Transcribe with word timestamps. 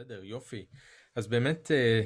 בסדר, 0.00 0.24
יופי. 0.24 0.64
אז 1.16 1.26
באמת 1.26 1.70
אה, 1.70 2.02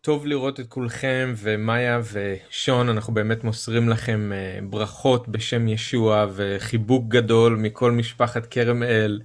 טוב 0.00 0.26
לראות 0.26 0.60
את 0.60 0.66
כולכם, 0.68 1.34
ומאיה 1.36 2.00
ושון, 2.12 2.88
אנחנו 2.88 3.14
באמת 3.14 3.44
מוסרים 3.44 3.88
לכם 3.88 4.32
אה, 4.32 4.58
ברכות 4.62 5.28
בשם 5.28 5.68
ישוע 5.68 6.26
וחיבוק 6.34 7.08
גדול 7.08 7.56
מכל 7.56 7.92
משפחת 7.92 8.46
כרם 8.46 8.82
אל, 8.82 9.20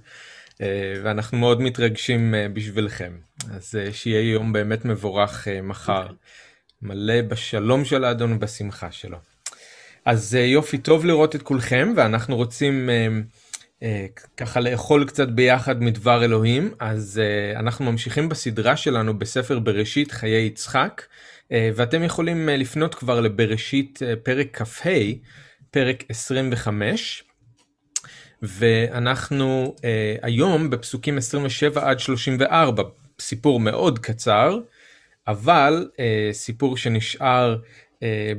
אה, 0.60 0.94
ואנחנו 1.02 1.38
מאוד 1.38 1.60
מתרגשים 1.60 2.34
בשבילכם. 2.52 3.12
אז 3.50 3.74
שיהיה 3.92 4.30
יום 4.32 4.52
באמת 4.52 4.84
מבורך 4.84 5.48
מחר, 5.62 6.06
מלא 6.82 7.22
בשלום 7.22 7.84
של 7.84 8.04
האדון 8.04 8.32
ובשמחה 8.32 8.92
שלו. 8.92 9.18
אז 10.04 10.34
יופי, 10.34 10.78
טוב 10.78 11.04
לראות 11.04 11.36
את 11.36 11.42
כולכם, 11.42 11.92
ואנחנו 11.96 12.36
רוצים... 12.36 12.90
אה, 13.82 14.06
ככה 14.36 14.60
לאכול 14.60 15.04
קצת 15.04 15.28
ביחד 15.28 15.82
מדבר 15.82 16.24
אלוהים 16.24 16.74
אז 16.78 17.20
uh, 17.54 17.58
אנחנו 17.58 17.84
ממשיכים 17.84 18.28
בסדרה 18.28 18.76
שלנו 18.76 19.18
בספר 19.18 19.58
בראשית 19.58 20.12
חיי 20.12 20.46
יצחק 20.46 21.02
uh, 21.48 21.52
ואתם 21.74 22.02
יכולים 22.02 22.48
לפנות 22.48 22.94
כבר 22.94 23.20
לבראשית 23.20 23.98
פרק 24.22 24.62
כ"ה 24.62 24.90
פרק 25.70 26.04
25 26.08 27.24
ואנחנו 28.42 29.74
היום 30.22 30.70
בפסוקים 30.70 31.18
27 31.18 31.90
עד 31.90 31.98
34 31.98 32.82
סיפור 33.20 33.60
מאוד 33.60 33.98
קצר 33.98 34.58
אבל 35.28 35.88
סיפור 36.32 36.76
שנשאר 36.76 37.56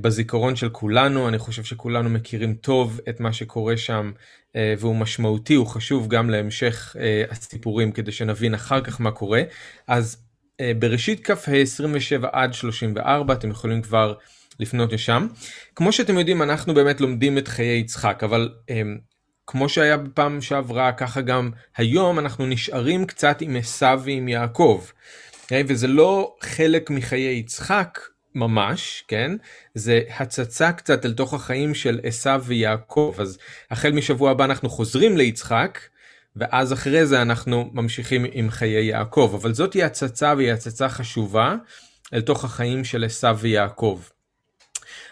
בזיכרון 0.01 0.55
של 0.55 0.69
כולנו 0.69 1.27
אני 1.27 1.37
חושב 1.37 1.63
שכולנו 1.63 2.09
מכירים 2.09 2.53
טוב 2.53 2.99
את 3.09 3.19
מה 3.19 3.33
שקורה 3.33 3.77
שם 3.77 4.11
אה, 4.57 4.73
והוא 4.79 4.95
משמעותי, 4.95 5.53
הוא 5.53 5.67
חשוב 5.67 6.07
גם 6.07 6.29
להמשך 6.29 6.95
אה, 6.99 7.23
הסיפורים 7.29 7.91
כדי 7.91 8.11
שנבין 8.11 8.53
אחר 8.53 8.81
כך 8.81 9.01
מה 9.01 9.11
קורה. 9.11 9.41
אז 9.87 10.17
אה, 10.59 10.71
בראשית 10.79 11.25
כ"ה 11.25 11.55
27 11.55 12.29
עד 12.31 12.53
34 12.53 13.33
אתם 13.33 13.49
יכולים 13.49 13.81
כבר 13.81 14.13
לפנות 14.59 14.93
לשם. 14.93 15.27
כמו 15.75 15.91
שאתם 15.91 16.17
יודעים 16.17 16.41
אנחנו 16.41 16.73
באמת 16.73 17.01
לומדים 17.01 17.37
את 17.37 17.47
חיי 17.47 17.79
יצחק 17.79 18.23
אבל 18.23 18.49
כמו 19.47 19.69
שהיה 19.69 19.97
בפעם 19.97 20.41
שעברה 20.41 20.91
ככה 20.91 21.21
גם 21.21 21.51
היום 21.77 22.19
אנחנו 22.19 22.45
נשארים 22.45 23.05
קצת 23.05 23.41
עם 23.41 23.55
עשיו 23.55 24.01
ועם 24.03 24.27
יעקב. 24.27 24.85
וזה 25.53 25.87
לא 25.87 26.35
חלק 26.41 26.89
מחיי 26.89 27.39
יצחק 27.39 27.99
ממש, 28.35 29.03
כן? 29.07 29.31
זה 29.75 30.01
הצצה 30.17 30.71
קצת 30.71 31.05
אל 31.05 31.13
תוך 31.13 31.33
החיים 31.33 31.75
של 31.75 31.99
עשיו 32.03 32.43
ויעקב. 32.45 33.15
אז 33.19 33.37
החל 33.71 33.91
משבוע 33.91 34.31
הבא 34.31 34.45
אנחנו 34.45 34.69
חוזרים 34.69 35.17
ליצחק, 35.17 35.79
ואז 36.35 36.73
אחרי 36.73 37.05
זה 37.05 37.21
אנחנו 37.21 37.69
ממשיכים 37.73 38.25
עם 38.31 38.49
חיי 38.49 38.85
יעקב. 38.85 39.37
אבל 39.41 39.53
זאת 39.53 39.73
היא 39.73 39.83
הצצה 39.83 40.33
והיא 40.37 40.51
הצצה 40.51 40.89
חשובה 40.89 41.55
אל 42.13 42.21
תוך 42.21 42.43
החיים 42.43 42.83
של 42.83 43.03
עשיו 43.03 43.37
ויעקב. 43.39 44.01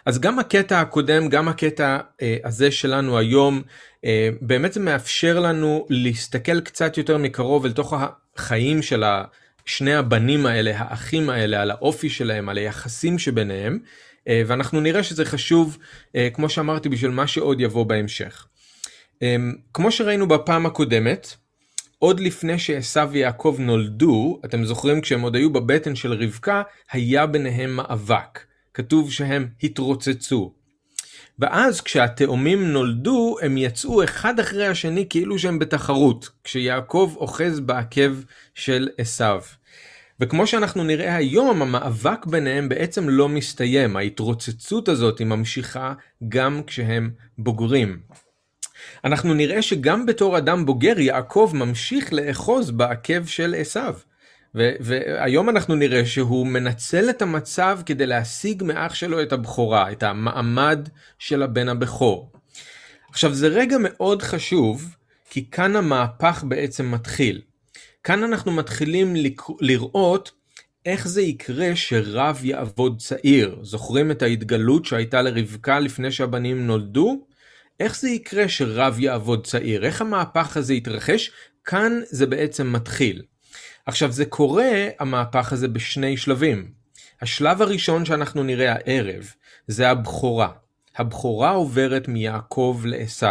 אז 0.06 0.20
גם 0.20 0.40
הקטע 0.40 0.82
הקודם, 0.82 1.30
גם 1.30 1.48
הקטע 1.48 1.98
אה, 2.22 2.38
הזה 2.44 2.72
שלנו 2.72 3.18
היום, 3.18 3.62
אה, 4.06 4.30
באמת 4.42 4.74
זה 4.74 4.80
מאפשר 4.80 5.40
לנו 5.40 5.86
להסתכל 5.90 6.62
קצת 6.62 6.98
יותר 6.98 7.18
מקרוב 7.18 7.66
אל 7.66 7.72
תוך 7.72 7.94
החיים 8.36 8.82
של 8.82 9.04
ה... 9.04 9.24
שני 9.66 9.94
הבנים 9.94 10.46
האלה, 10.46 10.72
האחים 10.76 11.30
האלה, 11.30 11.62
על 11.62 11.72
האופי 11.72 12.10
שלהם, 12.10 12.50
על 12.50 12.58
היחסים 12.58 13.20
שביניהם, 13.20 13.80
אה, 14.28 14.42
ואנחנו 14.48 14.82
נראה 14.82 15.04
שזה 15.04 15.26
חשוב, 15.26 15.78
אה, 16.16 16.30
כמו 16.34 16.50
שאמרתי, 16.50 16.90
בשביל 16.90 17.12
מה 17.12 17.28
שעוד 17.28 17.62
יבוא 17.62 17.84
בהמשך. 17.86 18.48
אה, 19.24 19.36
כמו 19.74 19.92
שראינו 19.92 20.28
בפעם 20.28 20.66
הקודמת, 20.66 21.36
עוד 22.00 22.20
לפני 22.20 22.60
שעשו 22.60 23.10
ויעקב 23.12 23.56
נולדו, 23.60 24.42
אתם 24.46 24.66
זוכרים 24.66 25.02
כשהם 25.02 25.22
עוד 25.22 25.36
היו 25.36 25.54
בבטן 25.54 25.96
של 25.96 26.14
רבקה, 26.14 26.62
היה 26.92 27.26
ביניהם 27.26 27.76
מאבק. 27.76 28.40
כתוב 28.74 29.12
שהם 29.12 29.48
התרוצצו. 29.64 30.54
ואז 31.39 31.81
כשהתאומים 31.81 32.72
נולדו, 32.72 33.38
הם 33.41 33.57
יצאו 33.57 34.03
אחד 34.03 34.40
אחרי 34.40 34.68
השני 34.68 35.06
כאילו 35.09 35.40
שהם 35.40 35.59
בתחרות, 35.59 36.29
כשיעקב 36.44 37.13
אוחז 37.18 37.59
בעקב 37.59 38.13
של 38.56 38.90
עשיו. 38.97 39.41
וכמו 40.19 40.47
שאנחנו 40.47 40.84
נראה 40.84 41.16
היום, 41.16 41.62
המאבק 41.62 42.25
ביניהם 42.25 42.69
בעצם 42.69 43.09
לא 43.09 43.29
מסתיים, 43.29 43.95
ההתרוצצות 43.95 44.90
הזאת 44.90 45.19
היא 45.19 45.28
ממשיכה 45.28 45.94
גם 46.29 46.62
כשהם 46.68 47.12
בוגרים. 47.38 48.00
אנחנו 49.03 49.34
נראה 49.34 49.62
שגם 49.62 50.06
בתור 50.06 50.38
אדם 50.38 50.66
בוגר, 50.66 51.00
יעקב 51.00 51.51
ממשיך 51.53 52.13
לאחוז 52.13 52.72
בעקב 52.72 53.25
של 53.25 53.56
עשיו. 53.57 53.95
והיום 54.56 55.50
אנחנו 55.50 55.76
נראה 55.76 56.06
שהוא 56.06 56.48
מנצל 56.48 57.10
את 57.10 57.22
המצב 57.22 57.80
כדי 57.86 58.06
להשיג 58.06 58.64
מאח 58.64 58.94
שלו 58.94 59.22
את 59.22 59.34
הבכורה, 59.34 59.92
את 59.92 60.04
המעמד 60.04 60.90
של 61.20 61.44
הבן 61.44 61.70
הבכור. 61.70 62.32
עכשיו 63.10 63.34
זה 63.34 63.48
רגע 63.48 63.78
מאוד 63.80 64.22
חשוב, 64.22 64.96
כי 65.30 65.50
כאן 65.50 65.76
המהפך 65.76 66.44
בעצם 66.48 66.92
מתחיל. 66.92 67.42
כאן 68.04 68.24
אנחנו 68.24 68.52
מתחילים 68.52 69.14
לראות 69.62 70.32
איך 70.86 71.08
זה 71.08 71.22
יקרה 71.22 71.76
שרב 71.76 72.40
יעבוד 72.44 73.00
צעיר. 73.00 73.60
זוכרים 73.62 74.12
את 74.12 74.22
ההתגלות 74.22 74.86
שהייתה 74.86 75.22
לרבקה 75.22 75.80
לפני 75.80 76.12
שהבנים 76.12 76.68
נולדו? 76.68 77.28
איך 77.80 78.00
זה 78.00 78.10
יקרה 78.10 78.50
שרב 78.50 79.00
יעבוד 79.00 79.48
צעיר? 79.48 79.86
איך 79.86 80.02
המהפך 80.02 80.58
הזה 80.58 80.74
יתרחש? 80.74 81.32
כאן 81.66 82.02
זה 82.10 82.26
בעצם 82.26 82.74
מתחיל. 82.74 83.22
עכשיו 83.85 84.12
זה 84.12 84.25
קורה 84.25 84.88
המהפך 85.00 85.53
הזה 85.53 85.68
בשני 85.68 86.18
שלבים. 86.18 86.72
השלב 87.22 87.62
הראשון 87.62 88.06
שאנחנו 88.06 88.44
נראה 88.44 88.73
הערב 88.73 89.34
זה 89.68 89.90
הבכורה. 89.90 90.50
הבכורה 90.97 91.50
עוברת 91.50 92.07
מיעקב 92.07 92.81
לעשו, 92.85 93.28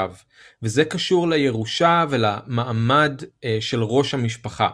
וזה 0.62 0.84
קשור 0.84 1.28
לירושה 1.28 2.04
ולמעמד 2.10 3.22
אה, 3.44 3.58
של 3.60 3.82
ראש 3.82 4.14
המשפחה. 4.14 4.68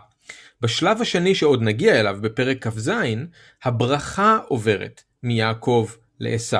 בשלב 0.60 1.00
השני 1.00 1.34
שעוד 1.34 1.62
נגיע 1.62 2.00
אליו 2.00 2.18
בפרק 2.20 2.66
כ"ז, 2.66 2.90
הברכה 3.64 4.38
עוברת 4.48 5.02
מיעקב 5.22 5.88
לעשו, 6.20 6.56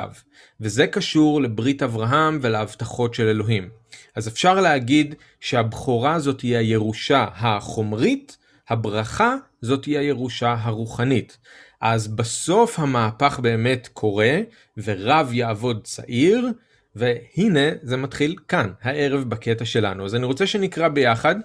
וזה 0.61 0.87
קשור 0.87 1.41
לברית 1.41 1.83
אברהם 1.83 2.39
ולהבטחות 2.41 3.13
של 3.13 3.27
אלוהים. 3.27 3.69
אז 4.15 4.27
אפשר 4.27 4.61
להגיד 4.61 5.15
שהבכורה 5.39 6.13
הזאת 6.13 6.41
היא 6.41 6.57
הירושה 6.57 7.25
החומרית, 7.35 8.37
הברכה 8.71 9.35
זאת 9.61 9.85
היא 9.85 9.97
הירושה 9.97 10.55
הרוחנית. 10.59 11.37
אז 11.81 12.07
בסוף 12.07 12.79
המהפך 12.79 13.39
באמת 13.39 13.89
קורה, 13.93 14.39
ורב 14.77 15.33
יעבוד 15.33 15.83
צעיר, 15.83 16.47
והנה 16.95 17.69
זה 17.81 17.97
מתחיל 17.97 18.35
כאן, 18.47 18.71
הערב 18.81 19.23
בקטע 19.23 19.65
שלנו. 19.65 20.05
אז 20.05 20.15
אני 20.15 20.25
רוצה 20.25 20.47
שנקרא 20.47 20.87
ביחד 20.87 21.35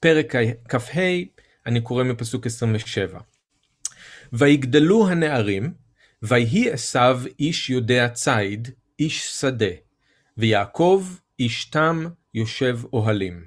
פרק 0.00 0.34
כ"ה, 0.68 1.00
אני 1.66 1.80
קורא 1.80 2.04
מפסוק 2.04 2.46
27. 2.46 3.20
ויגדלו 4.32 5.08
הנערים, 5.08 5.72
ויהי 6.22 6.70
עשיו 6.70 7.20
איש 7.40 7.70
יודע 7.70 8.08
ציד, 8.08 8.68
איש 8.98 9.40
שדה, 9.40 9.74
ויעקב 10.38 11.06
איש 11.38 11.64
תם 11.64 12.06
יושב 12.34 12.78
אוהלים. 12.92 13.44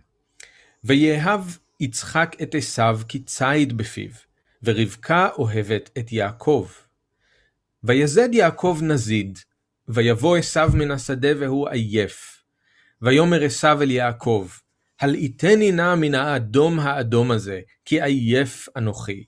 ויאהב 0.83 1.41
יצחק 1.79 2.35
את 2.41 2.55
עשיו 2.55 2.99
כי 3.07 3.19
ציד 3.19 3.77
בפיו, 3.77 4.09
ורבקה 4.63 5.29
אוהבת 5.37 5.89
את 5.97 6.11
יעקב. 6.11 6.67
ויזד 7.83 8.29
יעקב 8.33 8.79
נזיד, 8.81 9.39
ויבוא 9.87 10.37
עשיו 10.37 10.71
מן 10.73 10.91
השדה 10.91 11.27
והוא 11.39 11.69
עייף. 11.69 12.43
ויאמר 13.01 13.43
עשיו 13.43 13.81
אל 13.81 13.91
יעקב, 13.91 14.47
הלעיטני 14.99 15.71
נא 15.71 15.95
מן 15.95 16.15
האדום 16.15 16.79
האדום 16.79 17.31
הזה, 17.31 17.61
כי 17.85 18.01
עייף 18.01 18.67
אנוכי. 18.77 19.23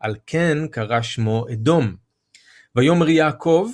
על 0.00 0.16
כן 0.26 0.58
קרא 0.70 1.02
שמו 1.02 1.46
אדום. 1.52 1.96
ויאמר 2.76 3.08
יעקב, 3.08 3.70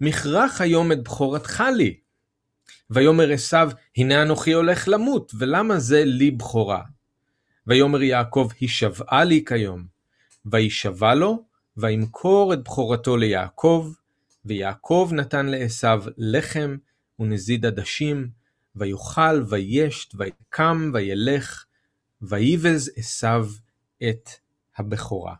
מכרח 0.00 0.60
היום 0.60 0.92
את 0.92 1.02
בכורתך 1.02 1.62
לי. 1.76 2.00
ויאמר 2.90 3.32
עשיו, 3.32 3.70
הנה 3.96 4.22
אנוכי 4.22 4.52
הולך 4.52 4.88
למות, 4.88 5.32
ולמה 5.38 5.78
זה 5.78 6.04
לי 6.04 6.30
בכורה? 6.30 6.82
ויאמר 7.66 8.02
יעקב, 8.02 8.48
הישבעה 8.60 9.24
לי 9.24 9.44
כיום. 9.46 9.86
וישבע 10.46 11.14
לו, 11.14 11.44
וימכור 11.76 12.52
את 12.52 12.64
בכורתו 12.64 13.16
ליעקב, 13.16 13.92
ויעקב 14.44 15.10
נתן 15.12 15.46
לעשו 15.46 15.88
לחם 16.18 16.76
ונזיד 17.18 17.66
עדשים, 17.66 18.28
ויאכל 18.76 19.42
וישת 19.48 20.14
ויקם 20.14 20.90
וילך, 20.94 21.64
ויבז 22.22 22.90
עשו 22.96 23.42
את 24.08 24.30
הבכורה. 24.76 25.34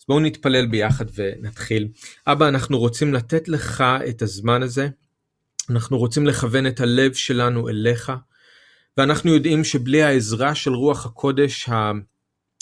אז 0.00 0.04
בואו 0.08 0.20
נתפלל 0.20 0.66
ביחד 0.66 1.04
ונתחיל. 1.14 1.88
אבא, 2.26 2.48
אנחנו 2.48 2.78
רוצים 2.78 3.14
לתת 3.14 3.48
לך 3.48 3.84
את 4.08 4.22
הזמן 4.22 4.62
הזה, 4.62 4.88
אנחנו 5.70 5.98
רוצים 5.98 6.26
לכוון 6.26 6.66
את 6.66 6.80
הלב 6.80 7.12
שלנו 7.14 7.68
אליך, 7.68 8.12
ואנחנו 8.98 9.34
יודעים 9.34 9.64
שבלי 9.64 10.02
העזרה 10.02 10.54
של 10.54 10.74
רוח 10.74 11.06
הקודש 11.06 11.68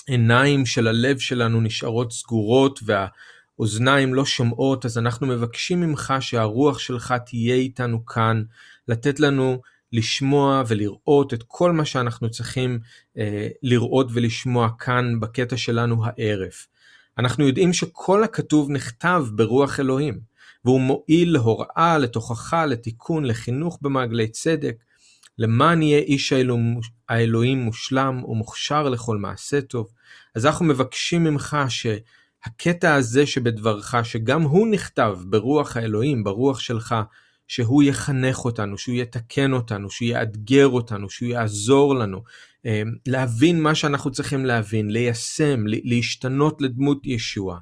העיניים 0.08 0.66
של 0.66 0.88
הלב 0.88 1.18
שלנו 1.18 1.60
נשארות 1.60 2.12
סגורות 2.12 2.80
והאוזניים 2.82 4.14
לא 4.14 4.24
שומעות, 4.24 4.84
אז 4.84 4.98
אנחנו 4.98 5.26
מבקשים 5.26 5.80
ממך 5.80 6.14
שהרוח 6.20 6.78
שלך 6.78 7.14
תהיה 7.26 7.54
איתנו 7.54 8.06
כאן, 8.06 8.42
לתת 8.88 9.20
לנו 9.20 9.60
לשמוע 9.92 10.62
ולראות 10.68 11.34
את 11.34 11.42
כל 11.46 11.72
מה 11.72 11.84
שאנחנו 11.84 12.30
צריכים 12.30 12.78
אה, 13.18 13.48
לראות 13.62 14.06
ולשמוע 14.12 14.68
כאן 14.78 15.20
בקטע 15.20 15.56
שלנו 15.56 16.02
הערב. 16.04 16.52
אנחנו 17.18 17.46
יודעים 17.46 17.72
שכל 17.72 18.24
הכתוב 18.24 18.70
נכתב 18.70 19.24
ברוח 19.34 19.80
אלוהים, 19.80 20.20
והוא 20.64 20.80
מועיל 20.80 21.32
להוראה, 21.32 21.98
לתוכחה, 21.98 22.66
לתיקון, 22.66 23.24
לחינוך 23.24 23.78
במעגלי 23.82 24.28
צדק, 24.28 24.76
למען 25.38 25.82
יהיה 25.82 25.98
איש 25.98 26.32
האלוהים 27.08 27.58
מושלם 27.58 28.24
ומוכשר 28.24 28.88
לכל 28.88 29.18
מעשה 29.18 29.60
טוב. 29.60 29.88
אז 30.34 30.46
אנחנו 30.46 30.64
מבקשים 30.64 31.24
ממך 31.24 31.56
שהקטע 31.68 32.94
הזה 32.94 33.26
שבדברך, 33.26 33.94
שגם 34.02 34.42
הוא 34.42 34.68
נכתב 34.68 35.18
ברוח 35.28 35.76
האלוהים, 35.76 36.24
ברוח 36.24 36.60
שלך, 36.60 36.94
שהוא 37.48 37.82
יחנך 37.82 38.44
אותנו, 38.44 38.78
שהוא 38.78 38.94
יתקן 38.94 39.52
אותנו, 39.52 39.90
שהוא 39.90 40.08
יאתגר 40.08 40.68
אותנו, 40.68 41.10
שהוא 41.10 41.28
יעזור 41.28 41.94
לנו 41.94 42.22
אה, 42.66 42.82
להבין 43.06 43.62
מה 43.62 43.74
שאנחנו 43.74 44.10
צריכים 44.10 44.46
להבין, 44.46 44.90
ליישם, 44.90 45.64
להשתנות 45.66 46.62
לדמות 46.62 47.00
ישוע. 47.04 47.58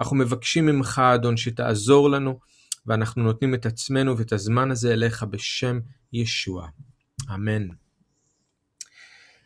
אנחנו 0.00 0.16
מבקשים 0.16 0.66
ממך, 0.66 1.02
אדון, 1.14 1.36
שתעזור 1.36 2.10
לנו, 2.10 2.38
ואנחנו 2.86 3.22
נותנים 3.22 3.54
את 3.54 3.66
עצמנו 3.66 4.18
ואת 4.18 4.32
הזמן 4.32 4.70
הזה 4.70 4.92
אליך 4.92 5.22
בשם 5.22 5.78
ישוע. 6.12 6.68
אמן. 7.34 7.66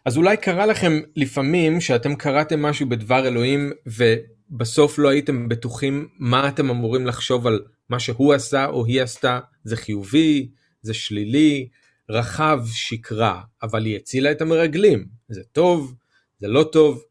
אז 0.05 0.17
אולי 0.17 0.37
קרה 0.37 0.67
לכם 0.67 1.01
לפעמים 1.17 1.81
שאתם 1.81 2.15
קראתם 2.15 2.63
משהו 2.63 2.89
בדבר 2.89 3.29
אלוהים 3.29 3.73
ובסוף 3.87 4.99
לא 4.99 5.09
הייתם 5.09 5.49
בטוחים 5.49 6.09
מה 6.19 6.49
אתם 6.49 6.71
אמורים 6.71 7.07
לחשוב 7.07 7.47
על 7.47 7.61
מה 7.89 8.01
שהוא 8.01 8.35
עשה 8.35 8.67
או 8.67 8.87
היא 8.87 9.03
עשתה, 9.03 9.41
זה 9.65 9.77
חיובי, 9.77 10.49
זה 10.83 10.95
שלילי, 10.95 11.69
רחב 12.11 12.61
שקרה, 12.73 13.41
אבל 13.63 13.85
היא 13.85 13.97
הצילה 13.97 14.31
את 14.31 14.43
המרגלים, 14.43 15.07
זה 15.29 15.43
טוב, 15.53 15.95
זה 16.39 16.49
לא 16.49 16.69
טוב, 16.73 17.03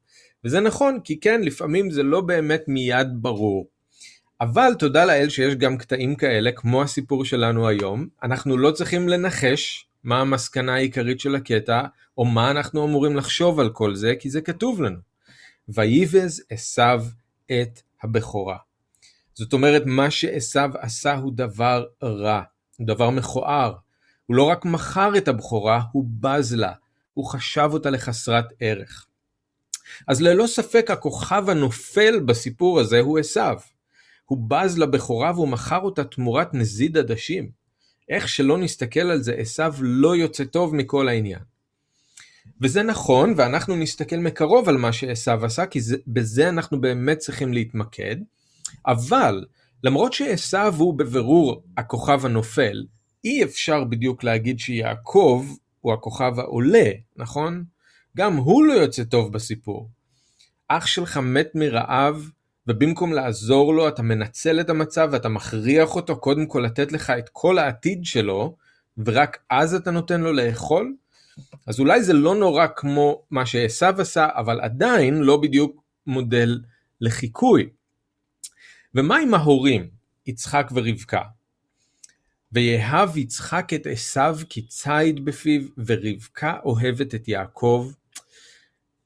וזה 0.43 0.59
נכון, 0.59 0.99
כי 1.03 1.19
כן, 1.19 1.41
לפעמים 1.41 1.91
זה 1.91 2.03
לא 2.03 2.21
באמת 2.21 2.63
מיד 2.67 3.07
ברור. 3.11 3.69
אבל 4.41 4.71
תודה 4.79 5.05
לאל 5.05 5.29
שיש 5.29 5.55
גם 5.55 5.77
קטעים 5.77 6.15
כאלה, 6.15 6.51
כמו 6.51 6.81
הסיפור 6.81 7.25
שלנו 7.25 7.67
היום, 7.67 8.07
אנחנו 8.23 8.57
לא 8.57 8.71
צריכים 8.71 9.09
לנחש 9.09 9.86
מה 10.03 10.21
המסקנה 10.21 10.73
העיקרית 10.73 11.19
של 11.19 11.35
הקטע, 11.35 11.81
או 12.17 12.25
מה 12.25 12.51
אנחנו 12.51 12.85
אמורים 12.85 13.15
לחשוב 13.15 13.59
על 13.59 13.69
כל 13.69 13.95
זה, 13.95 14.13
כי 14.19 14.29
זה 14.29 14.41
כתוב 14.41 14.81
לנו. 14.81 14.99
ויבז 15.69 16.43
עשיו 16.49 17.05
את 17.45 17.81
הבכורה. 18.03 18.57
זאת 19.33 19.53
אומרת, 19.53 19.83
מה 19.85 20.11
שעשיו 20.11 20.69
עשה 20.79 21.15
הוא 21.15 21.33
דבר 21.35 21.85
רע, 22.03 22.41
הוא 22.77 22.87
דבר 22.87 23.09
מכוער. 23.09 23.73
הוא 24.25 24.35
לא 24.35 24.43
רק 24.43 24.65
מכר 24.65 25.17
את 25.17 25.27
הבכורה, 25.27 25.81
הוא 25.91 26.05
בז 26.19 26.53
לה, 26.53 26.73
הוא 27.13 27.25
חשב 27.25 27.69
אותה 27.73 27.89
לחסרת 27.89 28.45
ערך. 28.59 29.07
אז 30.07 30.21
ללא 30.21 30.47
ספק 30.47 30.91
הכוכב 30.91 31.49
הנופל 31.49 32.19
בסיפור 32.19 32.79
הזה 32.79 32.99
הוא 32.99 33.19
עשיו. 33.19 33.57
הוא 34.25 34.49
בז 34.49 34.77
לבכורה 34.77 35.31
והוא 35.31 35.47
מכר 35.47 35.79
אותה 35.79 36.03
תמורת 36.03 36.53
נזיד 36.53 36.97
עדשים. 36.97 37.49
איך 38.09 38.29
שלא 38.29 38.57
נסתכל 38.57 38.99
על 38.99 39.21
זה, 39.21 39.33
עשיו 39.33 39.75
לא 39.79 40.15
יוצא 40.15 40.43
טוב 40.43 40.75
מכל 40.75 41.07
העניין. 41.07 41.39
וזה 42.61 42.83
נכון, 42.83 43.33
ואנחנו 43.37 43.75
נסתכל 43.75 44.15
מקרוב 44.15 44.69
על 44.69 44.77
מה 44.77 44.93
שעשיו 44.93 45.45
עשה, 45.45 45.65
כי 45.65 45.81
זה, 45.81 45.97
בזה 46.07 46.49
אנחנו 46.49 46.81
באמת 46.81 47.17
צריכים 47.17 47.53
להתמקד, 47.53 48.15
אבל 48.87 49.45
למרות 49.83 50.13
שעשיו 50.13 50.75
הוא 50.77 50.93
בבירור 50.93 51.63
הכוכב 51.77 52.25
הנופל, 52.25 52.85
אי 53.23 53.43
אפשר 53.43 53.83
בדיוק 53.83 54.23
להגיד 54.23 54.59
שיעקב 54.59 55.45
הוא 55.81 55.93
הכוכב 55.93 56.39
העולה, 56.39 56.91
נכון? 57.15 57.63
גם 58.17 58.35
הוא 58.35 58.65
לא 58.65 58.73
יוצא 58.73 59.03
טוב 59.03 59.33
בסיפור. 59.33 59.89
אח 60.67 60.85
שלך 60.85 61.17
מת 61.17 61.47
מרעב, 61.55 62.29
ובמקום 62.67 63.13
לעזור 63.13 63.73
לו 63.73 63.87
אתה 63.87 64.01
מנצל 64.01 64.61
את 64.61 64.69
המצב 64.69 65.09
ואתה 65.11 65.29
מכריח 65.29 65.95
אותו 65.95 66.19
קודם 66.19 66.45
כל 66.45 66.59
לתת 66.59 66.91
לך 66.91 67.09
את 67.09 67.29
כל 67.29 67.57
העתיד 67.57 68.05
שלו, 68.05 68.55
ורק 69.05 69.37
אז 69.49 69.75
אתה 69.75 69.91
נותן 69.91 70.21
לו 70.21 70.33
לאכול? 70.33 70.93
אז 71.67 71.79
אולי 71.79 72.03
זה 72.03 72.13
לא 72.13 72.35
נורא 72.35 72.67
כמו 72.75 73.21
מה 73.31 73.45
שעשו 73.45 73.85
עשה, 73.85 74.27
אבל 74.35 74.61
עדיין 74.61 75.17
לא 75.17 75.37
בדיוק 75.37 75.83
מודל 76.07 76.61
לחיקוי. 77.01 77.69
ומה 78.95 79.17
עם 79.17 79.33
ההורים, 79.33 79.89
יצחק 80.25 80.69
ורבקה? 80.73 81.21
ויאהב 82.51 83.17
יצחק 83.17 83.73
את 83.75 83.87
עשיו 83.87 84.39
כציד 84.49 85.25
בפיו, 85.25 85.61
ורבקה 85.85 86.57
אוהבת 86.63 87.15
את 87.15 87.27
יעקב. 87.27 87.91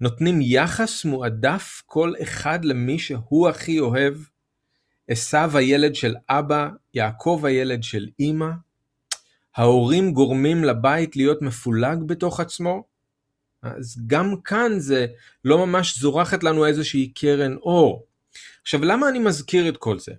נותנים 0.01 0.39
יחס 0.41 1.05
מועדף 1.05 1.81
כל 1.85 2.13
אחד 2.21 2.65
למי 2.65 2.99
שהוא 2.99 3.49
הכי 3.49 3.79
אוהב. 3.79 4.13
עשיו 5.07 5.57
הילד 5.57 5.95
של 5.95 6.15
אבא, 6.29 6.69
יעקב 6.93 7.41
הילד 7.43 7.83
של 7.83 8.07
אמא. 8.19 8.49
ההורים 9.55 10.13
גורמים 10.13 10.63
לבית 10.63 11.15
להיות 11.15 11.41
מפולג 11.41 12.03
בתוך 12.05 12.39
עצמו. 12.39 12.83
אז 13.61 14.01
גם 14.07 14.41
כאן 14.43 14.79
זה 14.79 15.05
לא 15.45 15.65
ממש 15.65 15.99
זורחת 15.99 16.43
לנו 16.43 16.65
איזושהי 16.65 17.11
קרן 17.15 17.55
אור. 17.55 18.05
עכשיו 18.61 18.83
למה 18.83 19.09
אני 19.09 19.19
מזכיר 19.19 19.69
את 19.69 19.77
כל 19.77 19.99
זה? 19.99 20.11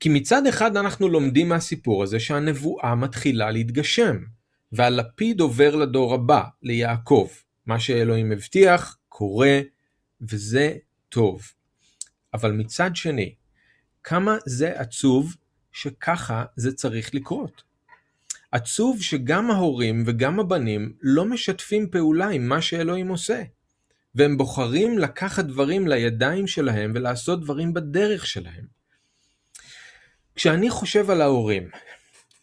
כי 0.00 0.08
מצד 0.08 0.46
אחד 0.46 0.76
אנחנו 0.76 1.08
לומדים 1.08 1.48
מהסיפור 1.48 2.02
הזה 2.02 2.20
שהנבואה 2.20 2.94
מתחילה 2.94 3.50
להתגשם, 3.50 4.16
והלפיד 4.72 5.40
עובר 5.40 5.76
לדור 5.76 6.14
הבא, 6.14 6.42
ליעקב. 6.62 7.28
מה 7.66 7.80
שאלוהים 7.80 8.32
הבטיח 8.32 8.98
קורה, 9.08 9.60
וזה 10.20 10.76
טוב. 11.08 11.42
אבל 12.34 12.52
מצד 12.52 12.96
שני, 12.96 13.34
כמה 14.02 14.36
זה 14.46 14.80
עצוב 14.80 15.36
שככה 15.72 16.44
זה 16.56 16.72
צריך 16.72 17.14
לקרות. 17.14 17.62
עצוב 18.52 19.02
שגם 19.02 19.50
ההורים 19.50 20.02
וגם 20.06 20.40
הבנים 20.40 20.92
לא 21.02 21.24
משתפים 21.24 21.90
פעולה 21.90 22.28
עם 22.28 22.48
מה 22.48 22.62
שאלוהים 22.62 23.08
עושה. 23.08 23.42
והם 24.14 24.36
בוחרים 24.36 24.98
לקחת 24.98 25.44
דברים 25.44 25.88
לידיים 25.88 26.46
שלהם 26.46 26.92
ולעשות 26.94 27.40
דברים 27.40 27.74
בדרך 27.74 28.26
שלהם. 28.26 28.66
כשאני 30.34 30.70
חושב 30.70 31.10
על 31.10 31.20
ההורים, 31.20 31.70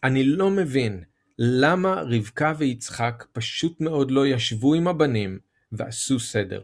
אני 0.04 0.24
לא 0.24 0.50
מבין 0.50 1.04
למה 1.38 2.02
רבקה 2.02 2.52
ויצחק 2.58 3.24
פשוט 3.32 3.80
מאוד 3.80 4.10
לא 4.10 4.26
ישבו 4.26 4.74
עם 4.74 4.88
הבנים 4.88 5.38
ועשו 5.72 6.20
סדר. 6.20 6.60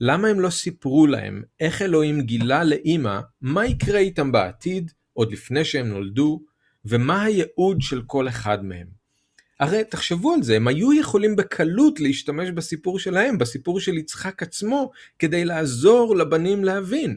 למה 0.00 0.28
הם 0.28 0.40
לא 0.40 0.50
סיפרו 0.50 1.06
להם 1.06 1.42
איך 1.60 1.82
אלוהים 1.82 2.20
גילה 2.20 2.64
לאמא 2.64 3.20
מה 3.40 3.66
יקרה 3.66 3.98
איתם 3.98 4.32
בעתיד, 4.32 4.92
עוד 5.12 5.32
לפני 5.32 5.64
שהם 5.64 5.88
נולדו, 5.88 6.42
ומה 6.84 7.22
הייעוד 7.22 7.76
של 7.80 8.02
כל 8.06 8.28
אחד 8.28 8.64
מהם. 8.64 8.86
הרי 9.60 9.84
תחשבו 9.84 10.32
על 10.34 10.42
זה, 10.42 10.56
הם 10.56 10.68
היו 10.68 10.92
יכולים 10.92 11.36
בקלות 11.36 12.00
להשתמש 12.00 12.50
בסיפור 12.50 12.98
שלהם, 12.98 13.38
בסיפור 13.38 13.80
של 13.80 13.98
יצחק 13.98 14.42
עצמו, 14.42 14.90
כדי 15.18 15.44
לעזור 15.44 16.16
לבנים 16.16 16.64
להבין. 16.64 17.16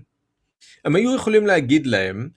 הם 0.86 0.96
היו 0.96 1.16
יכולים 1.16 1.48
להגיד 1.48 1.88
להם, 1.88 2.30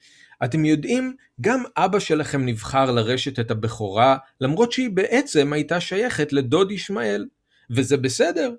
אתם 0.45 0.65
יודעים, 0.65 1.17
גם 1.41 1.63
אבא 1.77 1.99
שלכם 1.99 2.47
נבחר 2.47 2.91
לרשת 2.91 3.41
את 3.41 3.51
הבכורה, 3.51 4.17
למרות 4.41 4.73
שהיא 4.73 4.91
בעצם 4.91 5.53
הייתה 5.53 5.81
שייכת 5.81 6.33
לדוד 6.33 6.71
ישמעאל. 6.71 7.27
וזה 7.71 7.97
בסדר, 7.97 8.55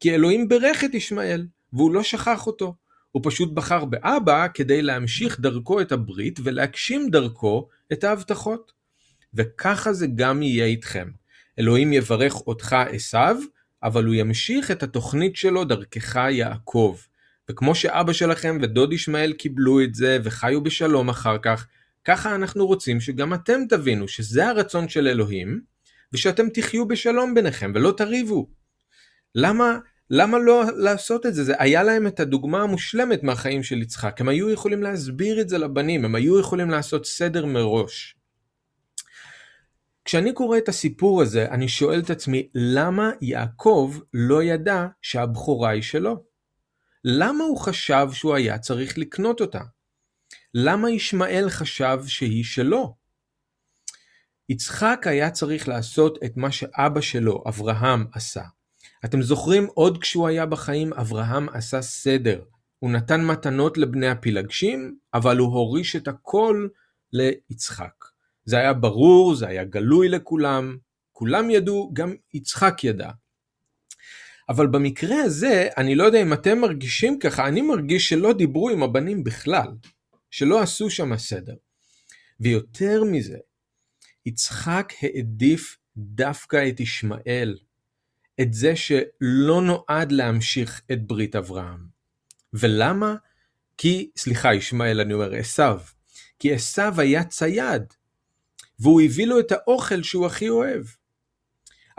כי 0.00 0.14
אלוהים 0.14 0.48
ברך 0.48 0.84
את 0.84 0.94
ישמעאל, 0.94 1.46
והוא 1.72 1.92
לא 1.92 2.02
שכח 2.02 2.46
אותו. 2.46 2.74
הוא 3.12 3.22
פשוט 3.24 3.52
בחר 3.52 3.84
באבא 3.84 4.46
כדי 4.54 4.82
להמשיך 4.82 5.40
דרכו 5.40 5.80
את 5.80 5.92
הברית 5.92 6.40
ולהגשים 6.42 7.10
דרכו 7.10 7.68
את 7.92 8.04
ההבטחות. 8.04 8.72
וככה 9.34 9.92
זה 9.92 10.06
גם 10.14 10.42
יהיה 10.42 10.64
איתכם. 10.64 11.08
אלוהים 11.58 11.92
יברך 11.92 12.34
אותך 12.46 12.76
עשיו, 12.90 13.36
אבל 13.82 14.04
הוא 14.04 14.14
ימשיך 14.14 14.70
את 14.70 14.82
התוכנית 14.82 15.36
שלו 15.36 15.64
דרכך 15.64 16.16
יעקב. 16.30 16.96
וכמו 17.50 17.74
שאבא 17.74 18.12
שלכם 18.12 18.58
ודוד 18.62 18.92
ישמעאל 18.92 19.32
קיבלו 19.32 19.82
את 19.82 19.94
זה 19.94 20.18
וחיו 20.24 20.62
בשלום 20.62 21.08
אחר 21.08 21.38
כך, 21.42 21.66
ככה 22.04 22.34
אנחנו 22.34 22.66
רוצים 22.66 23.00
שגם 23.00 23.34
אתם 23.34 23.60
תבינו 23.68 24.08
שזה 24.08 24.48
הרצון 24.48 24.88
של 24.88 25.08
אלוהים, 25.08 25.60
ושאתם 26.12 26.48
תחיו 26.48 26.88
בשלום 26.88 27.34
ביניכם 27.34 27.72
ולא 27.74 27.94
תריבו. 27.96 28.48
למה, 29.34 29.78
למה 30.10 30.38
לא 30.38 30.64
לעשות 30.76 31.26
את 31.26 31.34
זה? 31.34 31.44
זה 31.44 31.54
היה 31.58 31.82
להם 31.82 32.06
את 32.06 32.20
הדוגמה 32.20 32.62
המושלמת 32.62 33.22
מהחיים 33.22 33.62
של 33.62 33.82
יצחק. 33.82 34.20
הם 34.20 34.28
היו 34.28 34.50
יכולים 34.50 34.82
להסביר 34.82 35.40
את 35.40 35.48
זה 35.48 35.58
לבנים, 35.58 36.04
הם 36.04 36.14
היו 36.14 36.40
יכולים 36.40 36.70
לעשות 36.70 37.06
סדר 37.06 37.46
מראש. 37.46 38.16
כשאני 40.04 40.32
קורא 40.32 40.58
את 40.58 40.68
הסיפור 40.68 41.22
הזה, 41.22 41.46
אני 41.50 41.68
שואל 41.68 42.00
את 42.00 42.10
עצמי, 42.10 42.48
למה 42.54 43.10
יעקב 43.20 43.94
לא 44.14 44.42
ידע 44.42 44.86
שהבכורה 45.02 45.70
היא 45.70 45.82
שלו? 45.82 46.29
למה 47.04 47.44
הוא 47.44 47.58
חשב 47.58 48.08
שהוא 48.12 48.34
היה 48.34 48.58
צריך 48.58 48.98
לקנות 48.98 49.40
אותה? 49.40 49.60
למה 50.54 50.90
ישמעאל 50.90 51.50
חשב 51.50 51.98
שהיא 52.06 52.44
שלו? 52.44 52.96
יצחק 54.48 55.02
היה 55.06 55.30
צריך 55.30 55.68
לעשות 55.68 56.18
את 56.24 56.36
מה 56.36 56.52
שאבא 56.52 57.00
שלו, 57.00 57.44
אברהם, 57.48 58.06
עשה. 58.12 58.42
אתם 59.04 59.22
זוכרים 59.22 59.66
עוד 59.74 59.98
כשהוא 59.98 60.28
היה 60.28 60.46
בחיים, 60.46 60.92
אברהם 60.92 61.48
עשה 61.48 61.82
סדר. 61.82 62.42
הוא 62.78 62.90
נתן 62.90 63.24
מתנות 63.24 63.78
לבני 63.78 64.08
הפילגשים, 64.08 64.98
אבל 65.14 65.38
הוא 65.38 65.52
הוריש 65.52 65.96
את 65.96 66.08
הכל 66.08 66.68
ליצחק. 67.12 68.04
זה 68.44 68.56
היה 68.56 68.72
ברור, 68.72 69.34
זה 69.34 69.48
היה 69.48 69.64
גלוי 69.64 70.08
לכולם, 70.08 70.76
כולם 71.12 71.50
ידעו, 71.50 71.90
גם 71.92 72.14
יצחק 72.34 72.84
ידע. 72.84 73.10
אבל 74.50 74.66
במקרה 74.66 75.22
הזה, 75.22 75.68
אני 75.76 75.94
לא 75.94 76.04
יודע 76.04 76.22
אם 76.22 76.32
אתם 76.32 76.58
מרגישים 76.58 77.18
ככה, 77.18 77.48
אני 77.48 77.62
מרגיש 77.62 78.08
שלא 78.08 78.32
דיברו 78.32 78.70
עם 78.70 78.82
הבנים 78.82 79.24
בכלל, 79.24 79.68
שלא 80.30 80.62
עשו 80.62 80.90
שם 80.90 81.16
סדר. 81.16 81.54
ויותר 82.40 83.04
מזה, 83.04 83.38
יצחק 84.26 84.92
העדיף 85.02 85.76
דווקא 85.96 86.68
את 86.68 86.80
ישמעאל, 86.80 87.58
את 88.40 88.54
זה 88.54 88.76
שלא 88.76 89.62
נועד 89.62 90.12
להמשיך 90.12 90.82
את 90.92 91.06
ברית 91.06 91.36
אברהם. 91.36 91.86
ולמה? 92.52 93.14
כי, 93.76 94.10
סליחה, 94.16 94.54
ישמעאל, 94.54 95.00
אני 95.00 95.12
אומר, 95.12 95.34
עשו. 95.34 95.62
כי 96.38 96.52
עשו 96.54 96.82
היה 96.98 97.24
צייד, 97.24 97.82
והוא 98.78 99.02
הביא 99.02 99.26
לו 99.26 99.40
את 99.40 99.52
האוכל 99.52 100.02
שהוא 100.02 100.26
הכי 100.26 100.48
אוהב. 100.48 100.84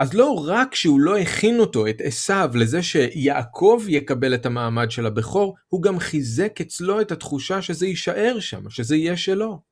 אז 0.02 0.14
לא 0.14 0.44
רק 0.46 0.74
שהוא 0.74 1.00
לא 1.00 1.18
הכין 1.18 1.58
אותו, 1.58 1.86
את 1.86 1.96
עשו, 2.04 2.34
לזה 2.54 2.82
שיעקב 2.82 3.84
יקבל 3.88 4.34
את 4.34 4.46
המעמד 4.46 4.90
של 4.90 5.06
הבכור, 5.06 5.56
הוא 5.68 5.82
גם 5.82 5.98
חיזק 5.98 6.60
אצלו 6.60 7.00
את 7.00 7.12
התחושה 7.12 7.62
שזה 7.62 7.86
יישאר 7.86 8.40
שם, 8.40 8.70
שזה 8.70 8.96
יהיה 8.96 9.16
שלו. 9.16 9.62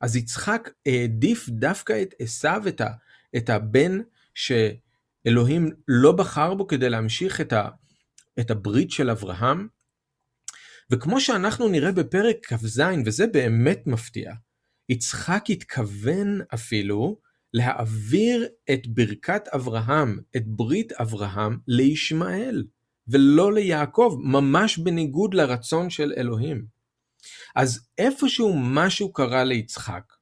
אז 0.00 0.16
יצחק 0.16 0.70
העדיף 0.86 1.48
דווקא 1.48 2.02
את 2.02 2.14
עשו, 2.18 2.68
את, 2.68 2.80
את 3.36 3.50
הבן 3.50 3.98
שאלוהים 4.34 5.70
לא 5.88 6.12
בחר 6.12 6.54
בו 6.54 6.66
כדי 6.66 6.90
להמשיך 6.90 7.40
את, 7.40 7.52
ה, 7.52 7.68
את 8.40 8.50
הברית 8.50 8.90
של 8.90 9.10
אברהם. 9.10 9.68
וכמו 10.90 11.20
שאנחנו 11.20 11.68
נראה 11.68 11.92
בפרק 11.92 12.36
כ"ז, 12.42 12.82
וזה 13.06 13.26
באמת 13.26 13.86
מפתיע, 13.86 14.32
יצחק 14.88 15.44
התכוון 15.48 16.40
אפילו 16.54 17.29
להעביר 17.54 18.48
את 18.70 18.86
ברכת 18.86 19.48
אברהם, 19.54 20.18
את 20.36 20.46
ברית 20.46 20.92
אברהם, 20.92 21.58
לישמעאל, 21.68 22.64
ולא 23.08 23.52
ליעקב, 23.52 24.16
ממש 24.22 24.78
בניגוד 24.78 25.34
לרצון 25.34 25.90
של 25.90 26.12
אלוהים. 26.16 26.64
אז 27.56 27.88
איפשהו 27.98 28.54
משהו 28.56 29.12
קרה 29.12 29.44
ליצחק. 29.44 30.12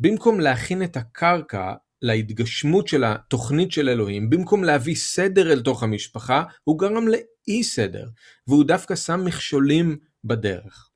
במקום 0.00 0.40
להכין 0.40 0.82
את 0.82 0.96
הקרקע 0.96 1.72
להתגשמות 2.02 2.88
של 2.88 3.04
התוכנית 3.04 3.72
של 3.72 3.88
אלוהים, 3.88 4.30
במקום 4.30 4.64
להביא 4.64 4.94
סדר 4.94 5.52
אל 5.52 5.62
תוך 5.62 5.82
המשפחה, 5.82 6.42
הוא 6.64 6.78
גרם 6.78 7.08
לאי 7.08 7.62
סדר, 7.62 8.08
והוא 8.46 8.64
דווקא 8.64 8.96
שם 8.96 9.24
מכשולים 9.24 9.98
בדרך. 10.24 10.89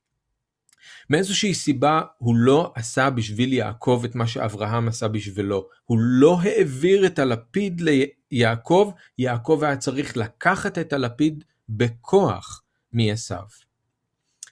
מאיזושהי 1.11 1.55
סיבה 1.55 2.01
הוא 2.19 2.37
לא 2.37 2.73
עשה 2.75 3.11
בשביל 3.11 3.53
יעקב 3.53 4.03
את 4.05 4.15
מה 4.15 4.27
שאברהם 4.27 4.89
עשה 4.89 5.09
בשבילו. 5.09 5.69
הוא 5.85 5.99
לא 6.01 6.41
העביר 6.41 7.07
את 7.07 7.19
הלפיד 7.19 7.83
ליעקב, 8.31 8.93
יעקב 9.19 9.61
היה 9.63 9.77
צריך 9.77 10.17
לקחת 10.17 10.79
את 10.79 10.93
הלפיד 10.93 11.45
בכוח 11.69 12.63
מעשו. 12.93 13.35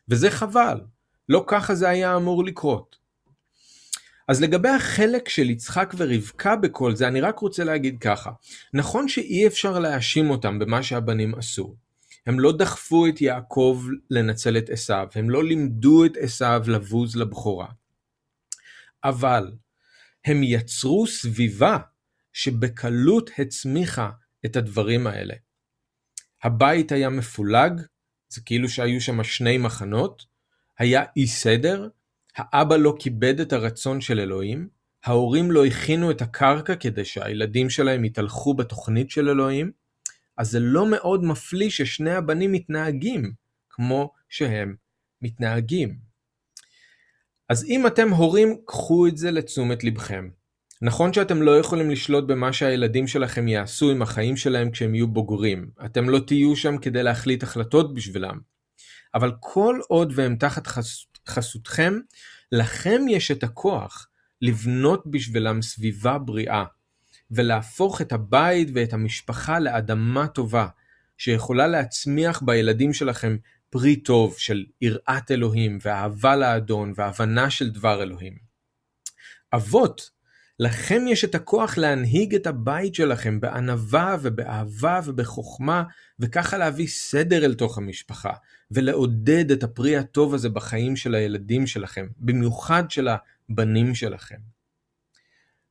וזה 0.09 0.31
חבל, 0.31 0.81
לא 1.29 1.45
ככה 1.47 1.75
זה 1.75 1.89
היה 1.89 2.17
אמור 2.17 2.45
לקרות. 2.45 2.97
אז 4.29 4.43
לגבי 4.43 4.69
החלק 4.69 5.29
של 5.29 5.51
יצחק 5.51 5.95
ורבקה 5.97 6.57
בכל 6.57 6.97
זה, 6.97 7.09
אני 7.09 7.21
רק 7.21 7.39
רוצה 7.39 7.65
להגיד 7.65 7.99
ככה. 8.01 8.31
נכון 8.75 9.09
שאי 9.09 9.47
אפשר 9.47 9.79
להאשים 9.79 10.31
אותם 10.31 10.59
במה 10.59 10.83
שהבנים 10.83 11.35
עשו. 11.35 11.75
הם 12.27 12.41
לא 12.41 12.53
דחפו 12.57 13.07
את 13.07 13.21
יעקב 13.21 13.85
לנצל 14.11 14.59
את 14.59 14.71
עשיו, 14.71 15.07
הם 15.15 15.31
לא 15.31 15.45
לימדו 15.45 16.05
את 16.05 16.13
עשיו 16.21 16.63
לבוז 16.67 17.17
לבכורה. 17.17 17.69
אבל 19.05 19.53
הם 20.25 20.43
יצרו 20.43 21.07
סביבה 21.07 21.79
שבקלות 22.33 23.31
הצמיחה 23.39 24.11
את 24.45 24.57
הדברים 24.57 25.07
האלה. 25.07 25.35
הבית 26.43 26.93
היה 26.93 27.09
מפולג, 27.09 27.81
זה 28.29 28.41
כאילו 28.41 28.69
שהיו 28.69 29.01
שם 29.01 29.25
שני 29.25 29.59
מחנות, 29.59 30.27
היה 30.79 31.05
אי 31.17 31.27
סדר, 31.27 31.89
האבא 32.37 32.77
לא 32.77 32.97
כיבד 32.99 33.41
את 33.41 33.53
הרצון 33.53 34.01
של 34.01 34.21
אלוהים, 34.21 34.69
ההורים 35.05 35.51
לא 35.51 35.67
הכינו 35.67 36.11
את 36.11 36.23
הקרקע 36.23 36.75
כדי 36.75 37.05
שהילדים 37.05 37.71
שלהם 37.71 38.05
יתהלכו 38.05 38.55
בתוכנית 38.55 39.11
של 39.11 39.29
אלוהים, 39.29 39.73
אז 40.37 40.51
זה 40.51 40.61
לא 40.61 40.87
מאוד 40.87 41.25
מפליא 41.25 41.71
ששני 41.71 42.11
הבנים 42.11 42.53
מתנהגים 42.53 43.33
כמו 43.71 44.13
שהם 44.29 44.75
מתנהגים. 45.23 45.99
אז 47.49 47.65
אם 47.65 47.87
אתם 47.87 48.11
הורים, 48.11 48.57
קחו 48.65 49.07
את 49.07 49.17
זה 49.17 49.31
לתשומת 49.31 49.85
לבכם. 49.85 50.29
נכון 50.83 51.13
שאתם 51.13 51.43
לא 51.43 51.59
יכולים 51.59 51.91
לשלוט 51.91 52.25
במה 52.25 52.53
שהילדים 52.53 53.07
שלכם 53.07 53.49
יעשו 53.49 53.91
עם 53.91 54.03
החיים 54.03 54.37
שלהם 54.37 54.71
כשהם 54.71 54.95
יהיו 54.95 55.09
בוגרים. 55.09 55.71
אתם 55.85 56.09
לא 56.09 56.19
תהיו 56.19 56.57
שם 56.57 56.79
כדי 56.79 57.03
להחליט 57.03 57.43
החלטות 57.43 57.95
בשבילם. 57.95 58.39
אבל 59.15 59.33
כל 59.41 59.81
עוד 59.89 60.13
והם 60.17 60.37
תחת 60.37 60.67
חס... 60.67 61.07
חסותכם, 61.29 61.99
לכם 62.53 63.01
יש 63.09 63.31
את 63.31 63.43
הכוח 63.43 64.09
לבנות 64.43 65.03
בשבילם 65.07 65.63
סביבה 65.63 66.19
בריאה. 66.19 66.65
ולהפוך 67.33 68.01
את 68.01 68.13
הבית 68.13 68.69
ואת 68.75 68.93
המשפחה 68.93 69.59
לאדמה 69.59 70.27
טובה, 70.27 70.67
שיכולה 71.19 71.67
להצמיח 71.67 72.43
בילדים 72.43 72.93
שלכם 72.93 73.37
פרי 73.71 73.97
טוב 73.97 74.39
של 74.39 74.65
יראת 74.81 75.31
אלוהים 75.31 75.79
ואהבה 75.83 76.37
לאדון 76.37 76.93
והבנה 76.97 77.51
של 77.51 77.71
דבר 77.71 78.03
אלוהים. 78.03 78.37
אבות, 79.55 80.11
לכם 80.61 81.03
יש 81.09 81.25
את 81.25 81.35
הכוח 81.35 81.79
להנהיג 81.79 82.35
את 82.35 82.47
הבית 82.47 82.95
שלכם 82.95 83.41
בענווה 83.41 84.17
ובאהבה 84.23 85.01
ובחוכמה, 85.05 85.83
וככה 86.19 86.59
להביא 86.59 86.87
סדר 86.87 87.45
אל 87.45 87.55
תוך 87.55 87.79
המשפחה, 87.79 88.33
ולעודד 88.71 89.51
את 89.51 89.63
הפרי 89.63 89.97
הטוב 89.97 90.35
הזה 90.35 90.49
בחיים 90.49 90.97
של 90.97 91.15
הילדים 91.15 91.67
שלכם, 91.67 92.07
במיוחד 92.19 92.91
של 92.91 93.09
הבנים 93.09 93.95
שלכם. 93.95 94.37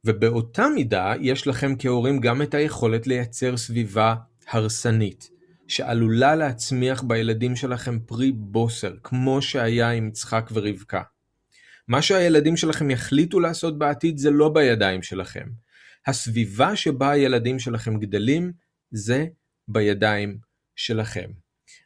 ובאותה 0.06 0.68
מידה 0.76 1.14
יש 1.22 1.48
לכם 1.48 1.74
כהורים 1.80 2.20
גם 2.20 2.42
את 2.42 2.54
היכולת 2.54 3.08
לייצר 3.08 3.58
סביבה 3.58 4.16
הרסנית, 4.48 5.30
שעלולה 5.68 6.36
להצמיח 6.36 7.02
בילדים 7.02 7.56
שלכם 7.56 8.00
פרי 8.00 8.32
בוסר, 8.32 8.94
כמו 9.04 9.42
שהיה 9.42 9.92
עם 9.92 10.08
יצחק 10.08 10.50
ורבקה. 10.54 11.02
מה 11.88 12.02
שהילדים 12.02 12.58
שלכם 12.58 12.92
יחליטו 12.92 13.40
לעשות 13.40 13.78
בעתיד 13.78 14.18
זה 14.18 14.32
לא 14.32 14.50
בידיים 14.50 15.04
שלכם. 15.04 15.48
הסביבה 16.08 16.76
שבה 16.76 17.12
הילדים 17.12 17.60
שלכם 17.60 18.00
גדלים 18.00 18.52
זה 18.92 19.26
בידיים 19.68 20.38
שלכם. 20.76 21.32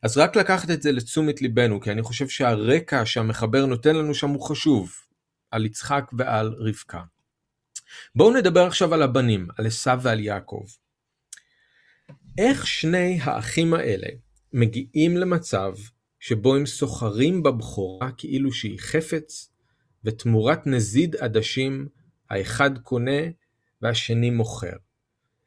אז 0.03 0.17
רק 0.17 0.36
לקחת 0.36 0.69
את 0.69 0.81
זה 0.81 0.91
לתשומת 0.91 1.41
ליבנו, 1.41 1.81
כי 1.81 1.91
אני 1.91 2.01
חושב 2.01 2.27
שהרקע 2.27 3.05
שהמחבר 3.05 3.65
נותן 3.65 3.95
לנו 3.95 4.13
שם 4.13 4.29
הוא 4.29 4.41
חשוב, 4.41 4.91
על 5.51 5.65
יצחק 5.65 6.12
ועל 6.17 6.53
רבקה. 6.57 7.01
בואו 8.15 8.34
נדבר 8.34 8.63
עכשיו 8.68 8.94
על 8.94 9.01
הבנים, 9.01 9.48
על 9.58 9.68
עשיו 9.68 10.00
ועל 10.01 10.20
יעקב. 10.20 10.63
איך 12.38 12.68
שני 12.68 13.20
האחים 13.22 13.74
האלה 13.74 14.08
מגיעים 14.54 15.18
למצב 15.18 15.74
שבו 16.20 16.56
הם 16.56 16.65
סוחרים 16.65 17.44
בבכורה 17.44 18.12
כאילו 18.18 18.51
שהיא 18.51 18.80
חפץ, 18.80 19.51
ותמורת 20.04 20.68
נזיד 20.68 21.15
עדשים 21.15 21.88
האחד 22.30 22.77
קונה 22.77 23.22
והשני 23.82 24.30
מוכר. 24.30 24.75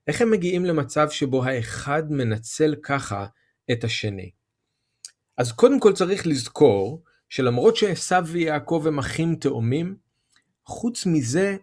איך 0.07 0.23
הם 0.23 0.30
מגיעים 0.30 0.64
למצב 0.64 1.11
שבו 1.11 1.45
האחד 1.45 2.02
מנצל 2.12 2.75
ככה 2.83 3.26
את 3.73 3.85
השני? 3.85 4.30
אז 5.37 5.52
קודם 5.52 5.80
כל 5.80 5.92
צריך 5.92 6.26
לזכור 6.26 7.04
שלמרות 7.28 7.76
שעשו 7.76 8.26
ויעקב 8.26 8.85
הם 8.87 8.99
אחים 8.99 9.35
תאומים, 9.35 9.97
חוץ 10.64 11.07
מזה 11.07 11.57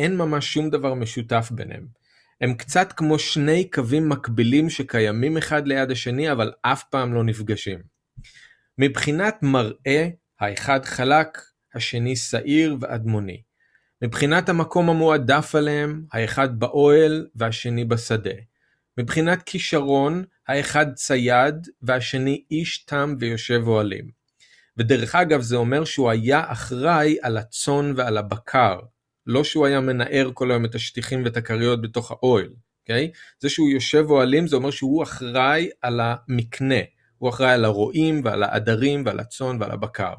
אין 0.00 0.16
ממש 0.16 0.52
שום 0.52 0.70
דבר 0.70 0.94
משותף 0.94 1.48
ביניהם. 1.50 1.86
הם 2.40 2.54
קצת 2.54 2.92
כמו 2.92 3.18
שני 3.18 3.70
קווים 3.70 4.08
מקבילים 4.08 4.70
שקיימים 4.70 5.36
אחד 5.36 5.66
ליד 5.66 5.90
השני 5.90 6.32
אבל 6.32 6.52
אף 6.62 6.84
פעם 6.84 7.14
לא 7.14 7.24
נפגשים. 7.24 7.78
מבחינת 8.78 9.42
מראה, 9.42 10.08
האחד 10.40 10.84
חלק, 10.84 11.38
השני 11.74 12.16
שעיר 12.16 12.76
ואדמוני. 12.80 13.42
מבחינת 14.02 14.48
המקום 14.48 14.90
המועדף 14.90 15.54
עליהם, 15.54 16.04
האחד 16.12 16.58
באוהל 16.58 17.26
והשני 17.34 17.84
בשדה. 17.84 18.34
מבחינת 18.98 19.42
כישרון, 19.42 20.24
האחד 20.48 20.94
צייד 20.94 21.68
והשני 21.82 22.44
איש 22.50 22.84
תם 22.84 23.14
ויושב 23.18 23.62
אוהלים. 23.66 24.10
ודרך 24.76 25.14
אגב 25.14 25.40
זה 25.40 25.56
אומר 25.56 25.84
שהוא 25.84 26.10
היה 26.10 26.42
אחראי 26.46 27.16
על 27.22 27.36
הצאן 27.36 27.92
ועל 27.96 28.18
הבקר, 28.18 28.78
לא 29.26 29.44
שהוא 29.44 29.66
היה 29.66 29.80
מנער 29.80 30.30
כל 30.34 30.50
היום 30.50 30.64
את 30.64 30.74
השטיחים 30.74 31.24
ואת 31.24 31.36
הכריות 31.36 31.82
בתוך 31.82 32.10
האוהל, 32.10 32.52
אוקיי? 32.82 33.10
זה 33.40 33.48
שהוא 33.48 33.70
יושב 33.70 34.04
אוהלים 34.08 34.46
זה 34.46 34.56
אומר 34.56 34.70
שהוא 34.70 35.02
אחראי 35.02 35.68
על 35.82 36.00
המקנה, 36.02 36.80
הוא 37.18 37.30
אחראי 37.30 37.52
על 37.52 37.64
הרועים 37.64 38.20
ועל 38.24 38.42
העדרים 38.42 39.02
ועל 39.06 39.20
הצאן 39.20 39.56
ועל 39.60 39.70
הבקר. 39.70 40.14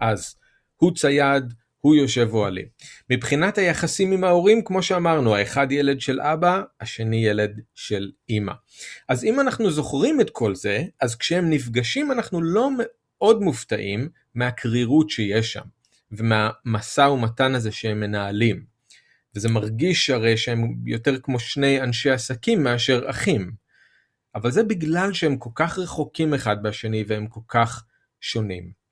אז 0.00 0.36
הוא 0.76 0.94
צייד, 0.94 1.54
הוא 1.78 1.96
יושב 1.96 2.28
אוהלים. 2.32 2.66
מבחינת 3.10 3.58
היחסים 3.58 4.12
עם 4.12 4.24
ההורים, 4.24 4.64
כמו 4.64 4.82
שאמרנו, 4.82 5.36
האחד 5.36 5.72
ילד 5.72 6.00
של 6.00 6.20
אבא, 6.20 6.62
השני 6.80 7.26
ילד 7.26 7.60
של 7.74 8.10
אמא. 8.30 8.52
אז 9.08 9.24
אם 9.24 9.40
אנחנו 9.40 9.70
זוכרים 9.70 10.20
את 10.20 10.30
כל 10.30 10.54
זה, 10.54 10.84
אז 11.00 11.16
כשהם 11.16 11.50
נפגשים 11.50 12.12
אנחנו 12.12 12.42
לא 12.42 12.70
מאוד 12.78 13.40
מופתעים 13.40 14.08
מהקרירות 14.34 15.10
שיש 15.10 15.52
שם, 15.52 15.64
ומהמשא 16.12 17.00
ומתן 17.00 17.54
הזה 17.54 17.72
שהם 17.72 18.00
מנהלים. 18.00 18.64
וזה 19.34 19.48
מרגיש 19.48 20.10
הרי 20.10 20.36
שהם 20.36 20.74
יותר 20.84 21.20
כמו 21.20 21.40
שני 21.40 21.80
אנשי 21.80 22.10
עסקים 22.10 22.62
מאשר 22.62 23.10
אחים. 23.10 23.52
אבל 24.34 24.50
זה 24.50 24.62
בגלל 24.62 25.12
שהם 25.12 25.36
כל 25.36 25.50
כך 25.54 25.78
רחוקים 25.78 26.34
אחד 26.34 26.62
בשני 26.62 27.04
והם 27.06 27.26
כל 27.26 27.40
כך 27.48 27.84
שונים. 28.20 28.86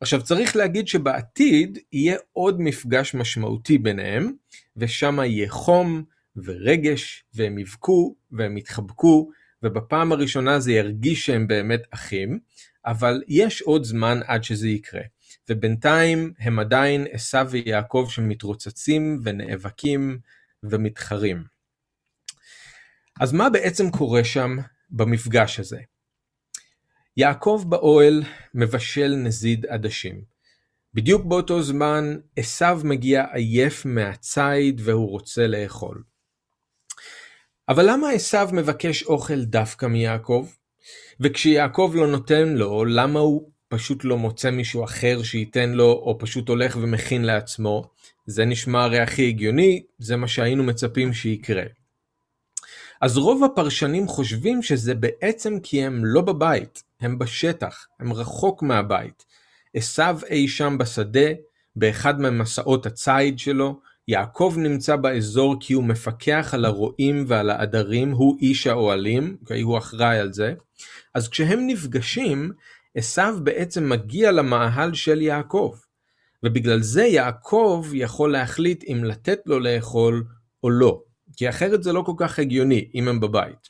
עכשיו 0.00 0.22
צריך 0.22 0.56
להגיד 0.56 0.88
שבעתיד 0.88 1.78
יהיה 1.92 2.16
עוד 2.32 2.60
מפגש 2.60 3.14
משמעותי 3.14 3.78
ביניהם, 3.78 4.32
ושם 4.76 5.18
יהיה 5.20 5.50
חום 5.50 6.04
ורגש, 6.36 7.24
והם 7.34 7.58
יבכו 7.58 8.16
והם 8.30 8.56
יתחבקו, 8.56 9.30
ובפעם 9.62 10.12
הראשונה 10.12 10.60
זה 10.60 10.72
ירגיש 10.72 11.26
שהם 11.26 11.46
באמת 11.46 11.82
אחים, 11.90 12.38
אבל 12.86 13.22
יש 13.28 13.62
עוד 13.62 13.84
זמן 13.84 14.20
עד 14.26 14.44
שזה 14.44 14.68
יקרה. 14.68 15.02
ובינתיים 15.50 16.32
הם 16.38 16.58
עדיין 16.58 17.06
עשו 17.10 17.50
ויעקב 17.50 18.06
שמתרוצצים 18.10 19.20
ונאבקים 19.24 20.18
ומתחרים. 20.62 21.44
אז 23.20 23.32
מה 23.32 23.50
בעצם 23.50 23.90
קורה 23.90 24.24
שם 24.24 24.56
במפגש 24.90 25.60
הזה? 25.60 25.80
יעקב 27.16 27.64
באוהל 27.68 28.22
מבשל 28.54 29.14
נזיד 29.16 29.66
עדשים. 29.66 30.22
בדיוק 30.94 31.24
באותו 31.24 31.62
זמן 31.62 32.16
עשו 32.36 32.76
מגיע 32.84 33.24
עייף 33.32 33.86
מהציד 33.86 34.80
והוא 34.84 35.10
רוצה 35.10 35.46
לאכול. 35.46 36.02
אבל 37.68 37.90
למה 37.90 38.10
עשו 38.10 38.38
מבקש 38.52 39.02
אוכל 39.02 39.44
דווקא 39.44 39.86
מיעקב? 39.86 40.48
וכשיעקב 41.20 41.92
לא 41.94 42.06
נותן 42.06 42.48
לו, 42.48 42.84
למה 42.84 43.20
הוא 43.20 43.50
פשוט 43.68 44.04
לא 44.04 44.16
מוצא 44.16 44.50
מישהו 44.50 44.84
אחר 44.84 45.22
שייתן 45.22 45.70
לו, 45.70 45.92
או 45.92 46.18
פשוט 46.18 46.48
הולך 46.48 46.78
ומכין 46.80 47.24
לעצמו? 47.24 47.90
זה 48.26 48.44
נשמע 48.44 48.84
הרי 48.84 48.98
הכי 48.98 49.28
הגיוני, 49.28 49.82
זה 49.98 50.16
מה 50.16 50.28
שהיינו 50.28 50.64
מצפים 50.64 51.12
שיקרה. 51.12 51.62
אז 53.00 53.16
רוב 53.16 53.44
הפרשנים 53.44 54.08
חושבים 54.08 54.62
שזה 54.62 54.94
בעצם 54.94 55.60
כי 55.62 55.84
הם 55.84 56.04
לא 56.04 56.20
בבית, 56.20 56.82
הם 57.00 57.18
בשטח, 57.18 57.86
הם 58.00 58.12
רחוק 58.12 58.62
מהבית. 58.62 59.24
עשו 59.74 60.02
אי 60.30 60.48
שם 60.48 60.78
בשדה, 60.78 61.28
באחד 61.76 62.20
ממסעות 62.20 62.86
הציד 62.86 63.38
שלו, 63.38 63.80
יעקב 64.08 64.54
נמצא 64.56 64.96
באזור 64.96 65.56
כי 65.60 65.72
הוא 65.72 65.84
מפקח 65.84 66.50
על 66.54 66.64
הרועים 66.64 67.24
ועל 67.28 67.50
העדרים, 67.50 68.10
הוא 68.10 68.38
איש 68.40 68.66
האוהלים, 68.66 69.36
okay, 69.44 69.62
הוא 69.62 69.78
אחראי 69.78 70.18
על 70.18 70.32
זה. 70.32 70.54
אז 71.14 71.28
כשהם 71.28 71.66
נפגשים, 71.66 72.52
עשו 72.96 73.40
בעצם 73.42 73.88
מגיע 73.88 74.32
למאהל 74.32 74.94
של 74.94 75.22
יעקב. 75.22 75.74
ובגלל 76.42 76.82
זה 76.82 77.02
יעקב 77.02 77.86
יכול 77.94 78.32
להחליט 78.32 78.84
אם 78.84 79.04
לתת 79.04 79.38
לו 79.46 79.60
לאכול 79.60 80.24
או 80.62 80.70
לא. 80.70 81.02
כי 81.36 81.48
אחרת 81.48 81.82
זה 81.82 81.92
לא 81.92 82.02
כל 82.06 82.12
כך 82.16 82.38
הגיוני 82.38 82.90
אם 82.94 83.08
הם 83.08 83.20
בבית. 83.20 83.68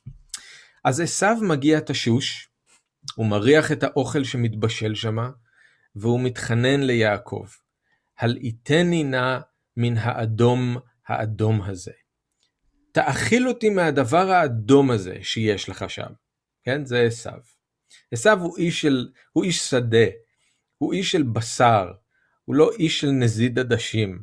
אז 0.84 1.00
עשו 1.00 1.26
מגיע 1.42 1.80
תשוש, 1.80 2.48
הוא 3.14 3.26
מריח 3.26 3.72
את 3.72 3.82
האוכל 3.82 4.24
שמתבשל 4.24 4.94
שמה, 4.94 5.30
והוא 5.96 6.20
מתחנן 6.20 6.82
ליעקב, 6.82 7.46
הלעיטני 8.18 9.04
נא 9.04 9.38
מן 9.76 9.98
האדום 9.98 10.76
האדום 11.08 11.62
הזה. 11.62 11.92
תאכיל 12.92 13.48
אותי 13.48 13.70
מהדבר 13.70 14.30
האדום 14.30 14.90
הזה 14.90 15.18
שיש 15.22 15.68
לך 15.68 15.90
שם. 15.90 16.10
כן, 16.64 16.84
זה 16.84 17.00
עשו. 17.00 17.55
עשו 18.12 18.30
הוא 18.30 18.56
הוא 19.32 19.44
איש 19.44 19.58
שדה, 19.58 20.06
הוא 20.78 20.92
איש 20.92 21.12
של 21.12 21.22
בשר, 21.22 21.92
הוא 22.44 22.54
לא 22.54 22.70
איש 22.78 23.00
של 23.00 23.10
נזיד 23.10 23.58
עדשים. 23.58 24.22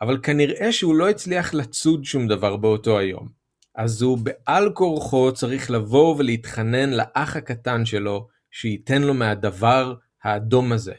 אבל 0.00 0.18
כנראה 0.22 0.72
שהוא 0.72 0.94
לא 0.94 1.10
הצליח 1.10 1.54
לצוד 1.54 2.04
שום 2.04 2.28
דבר 2.28 2.56
באותו 2.56 2.98
היום. 2.98 3.28
אז 3.74 4.02
הוא 4.02 4.18
בעל 4.18 4.72
כורחו 4.72 5.32
צריך 5.32 5.70
לבוא 5.70 6.16
ולהתחנן 6.18 6.90
לאח 6.90 7.36
הקטן 7.36 7.84
שלו 7.84 8.28
שייתן 8.50 9.02
לו 9.02 9.14
מהדבר 9.14 9.94
האדום 10.22 10.72
הזה. 10.72 10.94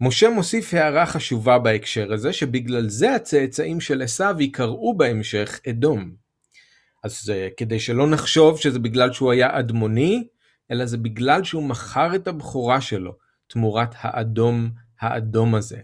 משה 0.00 0.30
מוסיף 0.30 0.74
הערה 0.74 1.06
חשובה 1.06 1.58
בהקשר 1.58 2.12
הזה 2.12 2.32
שבגלל 2.32 2.88
זה 2.88 3.14
הצאצאים 3.14 3.80
של 3.80 4.02
עשיו 4.02 4.36
יקראו 4.38 4.96
בהמשך 4.96 5.60
אדום. 5.70 6.14
אז 7.04 7.32
כדי 7.56 7.80
שלא 7.80 8.10
נחשוב 8.10 8.60
שזה 8.60 8.78
בגלל 8.78 9.12
שהוא 9.12 9.32
היה 9.32 9.58
אדמוני, 9.58 10.26
אלא 10.70 10.86
זה 10.86 10.96
בגלל 10.96 11.44
שהוא 11.44 11.62
מכר 11.62 12.14
את 12.14 12.28
הבכורה 12.28 12.80
שלו 12.80 13.12
תמורת 13.46 13.94
האדום 13.98 14.70
האדום 15.00 15.54
הזה. 15.54 15.78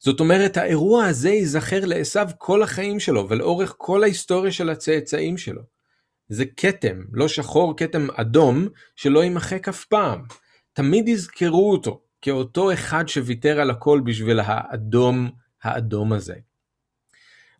זאת 0.00 0.20
אומרת 0.20 0.56
האירוע 0.56 1.04
הזה 1.04 1.30
ייזכר 1.30 1.84
לעשו 1.84 2.20
כל 2.38 2.62
החיים 2.62 3.00
שלו 3.00 3.28
ולאורך 3.28 3.74
כל 3.78 4.02
ההיסטוריה 4.02 4.52
של 4.52 4.70
הצאצאים 4.70 5.38
שלו. 5.38 5.62
זה 6.28 6.44
כתם, 6.56 7.02
לא 7.12 7.28
שחור, 7.28 7.76
כתם 7.76 8.06
אדום, 8.14 8.68
שלא 8.96 9.24
יימחק 9.24 9.68
אף 9.68 9.84
פעם. 9.84 10.22
תמיד 10.72 11.08
יזכרו 11.08 11.72
אותו 11.72 12.02
כאותו 12.22 12.72
אחד 12.72 13.08
שוויתר 13.08 13.60
על 13.60 13.70
הכל 13.70 14.00
בשביל 14.04 14.40
האדום 14.40 15.30
האדום 15.62 16.12
הזה. 16.12 16.34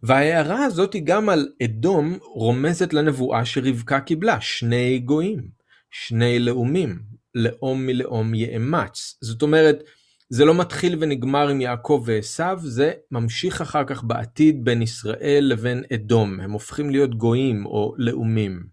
וההערה 0.02 0.64
הזאת 0.64 0.92
היא 0.92 1.02
גם 1.04 1.28
על 1.28 1.48
אדום 1.64 2.18
רומזת 2.22 2.92
לנבואה 2.92 3.44
שרבקה 3.44 4.00
קיבלה, 4.00 4.40
שני 4.40 4.98
גויים, 4.98 5.48
שני 5.92 6.38
לאומים, 6.38 7.02
לאום 7.34 7.86
מלאום 7.86 8.34
יאמץ. 8.34 9.18
זאת 9.20 9.42
אומרת, 9.42 9.82
זה 10.28 10.44
לא 10.44 10.54
מתחיל 10.54 10.96
ונגמר 11.00 11.48
עם 11.48 11.60
יעקב 11.60 12.02
ועשיו, 12.06 12.60
זה 12.62 12.92
ממשיך 13.10 13.60
אחר 13.60 13.84
כך 13.84 14.04
בעתיד 14.04 14.64
בין 14.64 14.82
ישראל 14.82 15.44
לבין 15.48 15.84
אדום, 15.94 16.40
הם 16.40 16.50
הופכים 16.50 16.90
להיות 16.90 17.14
גויים 17.14 17.66
או 17.66 17.94
לאומים. 17.98 18.66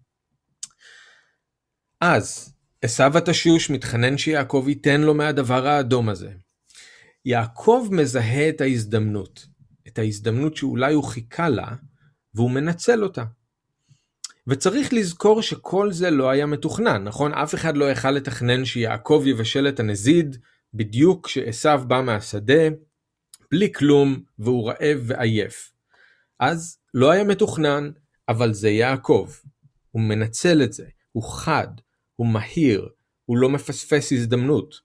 אז 2.01 2.53
עשיו 2.81 3.17
התשוש 3.17 3.69
מתחנן 3.69 4.17
שיעקב 4.17 4.65
ייתן 4.67 5.01
לו 5.01 5.13
מהדבר 5.13 5.67
האדום 5.67 6.09
הזה. 6.09 6.31
יעקב 7.25 7.87
מזהה 7.91 8.49
את 8.49 8.61
ההזדמנות, 8.61 9.47
את 9.87 9.99
ההזדמנות 9.99 10.55
שאולי 10.55 10.93
הוא 10.93 11.03
חיכה 11.03 11.49
לה, 11.49 11.67
והוא 12.33 12.51
מנצל 12.51 13.03
אותה. 13.03 13.23
וצריך 14.49 14.93
לזכור 14.93 15.41
שכל 15.41 15.91
זה 15.91 16.11
לא 16.11 16.29
היה 16.29 16.45
מתוכנן, 16.45 17.03
נכון? 17.03 17.33
אף 17.33 17.55
אחד 17.55 17.77
לא 17.77 17.91
יכל 17.91 18.11
לתכנן 18.11 18.65
שיעקב 18.65 19.23
יבשל 19.25 19.67
את 19.67 19.79
הנזיד 19.79 20.37
בדיוק 20.73 21.25
כשעשו 21.25 21.77
בא 21.87 22.01
מהשדה, 22.01 22.67
בלי 23.51 23.73
כלום, 23.73 24.19
והוא 24.39 24.69
רעב 24.69 24.99
ועייף. 25.03 25.73
אז 26.39 26.77
לא 26.93 27.11
היה 27.11 27.23
מתוכנן, 27.23 27.91
אבל 28.29 28.53
זה 28.53 28.69
יעקב. 28.69 29.29
הוא 29.91 30.01
מנצל 30.01 30.63
את 30.63 30.73
זה, 30.73 30.85
הוא 31.11 31.23
חד, 31.23 31.67
הוא 32.15 32.27
מהיר, 32.27 32.89
הוא 33.25 33.37
לא 33.37 33.49
מפספס 33.49 34.11
הזדמנות. 34.11 34.75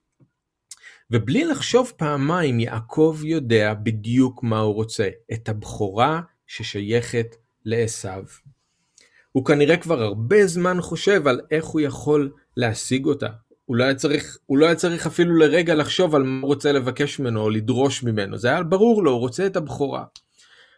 ובלי 1.11 1.45
לחשוב 1.45 1.91
פעמיים 1.97 2.59
יעקב 2.59 3.19
יודע 3.23 3.73
בדיוק 3.73 4.43
מה 4.43 4.59
הוא 4.59 4.73
רוצה, 4.73 5.09
את 5.33 5.49
הבכורה 5.49 6.21
ששייכת 6.47 7.35
לעשו. 7.65 8.54
הוא 9.35 9.45
כנראה 9.45 9.77
כבר 9.77 10.01
הרבה 10.01 10.47
זמן 10.47 10.81
חושב 10.81 11.27
על 11.27 11.41
איך 11.51 11.65
הוא 11.65 11.81
יכול 11.81 12.31
להשיג 12.57 13.05
אותה, 13.05 13.27
הוא 13.65 13.75
לא 13.75 13.83
היה 13.83 13.95
צריך, 13.95 14.37
הוא 14.45 14.57
לא 14.57 14.65
היה 14.65 14.75
צריך 14.75 15.07
אפילו 15.07 15.35
לרגע 15.35 15.75
לחשוב 15.75 16.15
על 16.15 16.23
מה 16.23 16.41
הוא 16.41 16.47
רוצה 16.47 16.71
לבקש 16.71 17.19
ממנו 17.19 17.41
או 17.41 17.49
לדרוש 17.49 18.03
ממנו, 18.03 18.37
זה 18.37 18.47
היה 18.47 18.63
ברור 18.63 19.03
לו, 19.03 19.11
הוא 19.11 19.19
רוצה 19.19 19.45
את 19.45 19.55
הבכורה. 19.55 20.03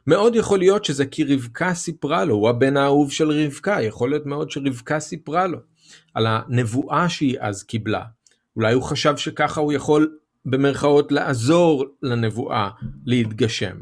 מאוד 0.07 0.35
יכול 0.35 0.59
להיות 0.59 0.85
שזה 0.85 1.05
כי 1.05 1.23
רבקה 1.23 1.73
סיפרה 1.73 2.25
לו, 2.25 2.35
הוא 2.35 2.49
הבן 2.49 2.77
האהוב 2.77 3.11
של 3.11 3.31
רבקה, 3.31 3.81
יכול 3.81 4.09
להיות 4.09 4.25
מאוד 4.25 4.51
שרבקה 4.51 4.99
סיפרה 4.99 5.47
לו 5.47 5.57
על 6.13 6.27
הנבואה 6.27 7.09
שהיא 7.09 7.37
אז 7.39 7.63
קיבלה. 7.63 8.03
אולי 8.55 8.73
הוא 8.73 8.83
חשב 8.83 9.17
שככה 9.17 9.61
הוא 9.61 9.73
יכול 9.73 10.17
במרכאות 10.45 11.11
לעזור 11.11 11.85
לנבואה 12.03 12.69
להתגשם. 13.05 13.77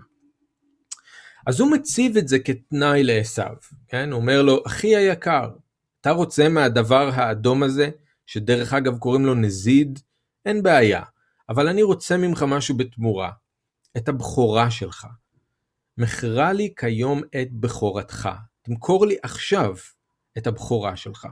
אז 1.45 1.59
הוא 1.59 1.71
מציב 1.71 2.17
את 2.17 2.27
זה 2.27 2.39
כתנאי 2.39 3.03
לעשו, 3.03 3.41
כן? 3.87 4.11
הוא 4.11 4.21
אומר 4.21 4.41
לו, 4.41 4.63
אחי 4.67 4.95
היקר, 4.95 5.49
אתה 6.01 6.11
רוצה 6.11 6.49
מהדבר 6.49 7.09
האדום 7.13 7.63
הזה, 7.63 7.89
שדרך 8.25 8.73
אגב 8.73 8.97
קוראים 8.97 9.25
לו 9.25 9.35
נזיד? 9.35 9.99
אין 10.45 10.63
בעיה, 10.63 11.01
אבל 11.49 11.67
אני 11.67 11.83
רוצה 11.83 12.17
ממך 12.17 12.45
משהו 12.47 12.77
בתמורה, 12.77 13.31
את 13.97 14.09
הבכורה 14.09 14.71
שלך. 14.71 15.07
מכרה 15.97 16.53
לי 16.53 16.73
כיום 16.77 17.21
את 17.41 17.51
בכורתך, 17.51 18.29
תמכור 18.61 19.05
לי 19.05 19.15
עכשיו 19.23 19.75
את 20.37 20.47
הבכורה 20.47 20.95
שלך. 20.95 21.27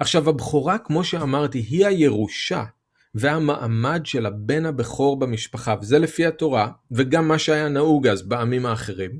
עכשיו 0.00 0.28
הבכורה 0.30 0.78
כמו 0.78 1.04
שאמרתי 1.04 1.58
היא 1.58 1.86
הירושה 1.86 2.64
והמעמד 3.14 4.00
של 4.04 4.26
הבן 4.26 4.66
הבכור 4.66 5.18
במשפחה 5.18 5.74
וזה 5.80 5.98
לפי 5.98 6.26
התורה 6.26 6.70
וגם 6.90 7.28
מה 7.28 7.38
שהיה 7.38 7.68
נהוג 7.68 8.06
אז 8.06 8.22
בעמים 8.22 8.66
האחרים. 8.66 9.10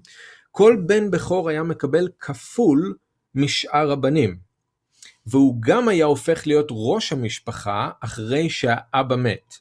כל 0.51 0.77
בן 0.87 1.11
בכור 1.11 1.49
היה 1.49 1.63
מקבל 1.63 2.09
כפול 2.21 2.95
משאר 3.35 3.93
הבנים. 3.93 4.39
והוא 5.27 5.57
גם 5.61 5.89
היה 5.89 6.05
הופך 6.05 6.47
להיות 6.47 6.69
ראש 6.71 7.13
המשפחה 7.13 7.91
אחרי 8.01 8.51
שהאבא 8.51 9.17
מת. 9.17 9.55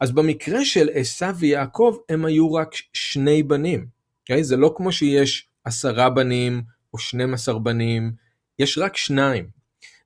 אז 0.00 0.10
במקרה 0.10 0.64
של 0.64 0.88
עשיו 0.92 1.36
ויעקב 1.38 1.96
הם 2.08 2.24
היו 2.24 2.54
רק 2.54 2.70
שני 2.92 3.42
בנים. 3.42 3.80
Okay? 3.80 4.00
אוקיי? 4.20 4.44
זה 4.44 4.56
לא 4.56 4.74
כמו 4.76 4.92
שיש 4.92 5.48
עשרה 5.64 6.10
בנים 6.10 6.62
או 6.94 6.98
12 6.98 7.58
בנים, 7.58 8.12
יש 8.58 8.78
רק 8.78 8.96
שניים. 8.96 9.50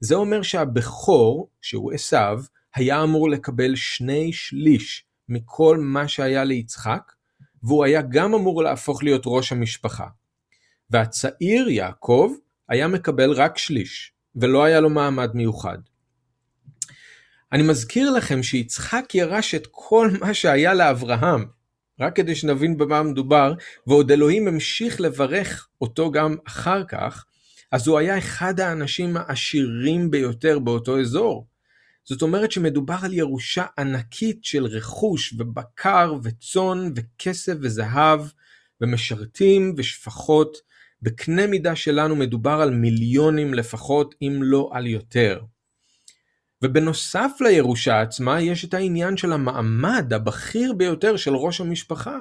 זה 0.00 0.14
אומר 0.14 0.42
שהבכור, 0.42 1.48
שהוא 1.60 1.92
עשיו, 1.92 2.42
היה 2.74 3.02
אמור 3.02 3.30
לקבל 3.30 3.76
שני 3.76 4.32
שליש 4.32 5.04
מכל 5.28 5.78
מה 5.80 6.08
שהיה 6.08 6.44
ליצחק, 6.44 7.12
והוא 7.62 7.84
היה 7.84 8.02
גם 8.02 8.34
אמור 8.34 8.62
להפוך 8.62 9.02
להיות 9.02 9.22
ראש 9.26 9.52
המשפחה. 9.52 10.06
והצעיר 10.90 11.68
יעקב 11.68 12.32
היה 12.68 12.88
מקבל 12.88 13.32
רק 13.32 13.58
שליש, 13.58 14.12
ולא 14.36 14.64
היה 14.64 14.80
לו 14.80 14.90
מעמד 14.90 15.30
מיוחד. 15.34 15.78
אני 17.52 17.62
מזכיר 17.62 18.10
לכם 18.10 18.42
שיצחק 18.42 19.14
ירש 19.14 19.54
את 19.54 19.66
כל 19.70 20.10
מה 20.20 20.34
שהיה 20.34 20.74
לאברהם, 20.74 21.44
רק 22.00 22.16
כדי 22.16 22.34
שנבין 22.34 22.78
במה 22.78 23.02
מדובר, 23.02 23.54
ועוד 23.86 24.10
אלוהים 24.10 24.48
המשיך 24.48 25.00
לברך 25.00 25.68
אותו 25.80 26.10
גם 26.10 26.36
אחר 26.46 26.84
כך, 26.84 27.24
אז 27.72 27.86
הוא 27.86 27.98
היה 27.98 28.18
אחד 28.18 28.60
האנשים 28.60 29.16
העשירים 29.16 30.10
ביותר 30.10 30.58
באותו 30.58 31.00
אזור. 31.00 31.46
זאת 32.04 32.22
אומרת 32.22 32.52
שמדובר 32.52 32.96
על 33.02 33.12
ירושה 33.12 33.64
ענקית 33.78 34.44
של 34.44 34.66
רכוש 34.66 35.34
ובקר 35.38 36.14
וצאן 36.22 36.92
וכסף 36.96 37.54
וזהב 37.60 38.20
ומשרתים 38.80 39.74
ושפחות. 39.76 40.56
בקנה 41.02 41.46
מידה 41.46 41.76
שלנו 41.76 42.16
מדובר 42.16 42.60
על 42.62 42.70
מיליונים 42.70 43.54
לפחות, 43.54 44.14
אם 44.22 44.38
לא 44.42 44.70
על 44.72 44.86
יותר. 44.86 45.40
ובנוסף 46.62 47.30
לירושה 47.40 48.00
עצמה 48.00 48.40
יש 48.40 48.64
את 48.64 48.74
העניין 48.74 49.16
של 49.16 49.32
המעמד 49.32 50.12
הבכיר 50.12 50.72
ביותר 50.72 51.16
של 51.16 51.34
ראש 51.34 51.60
המשפחה. 51.60 52.20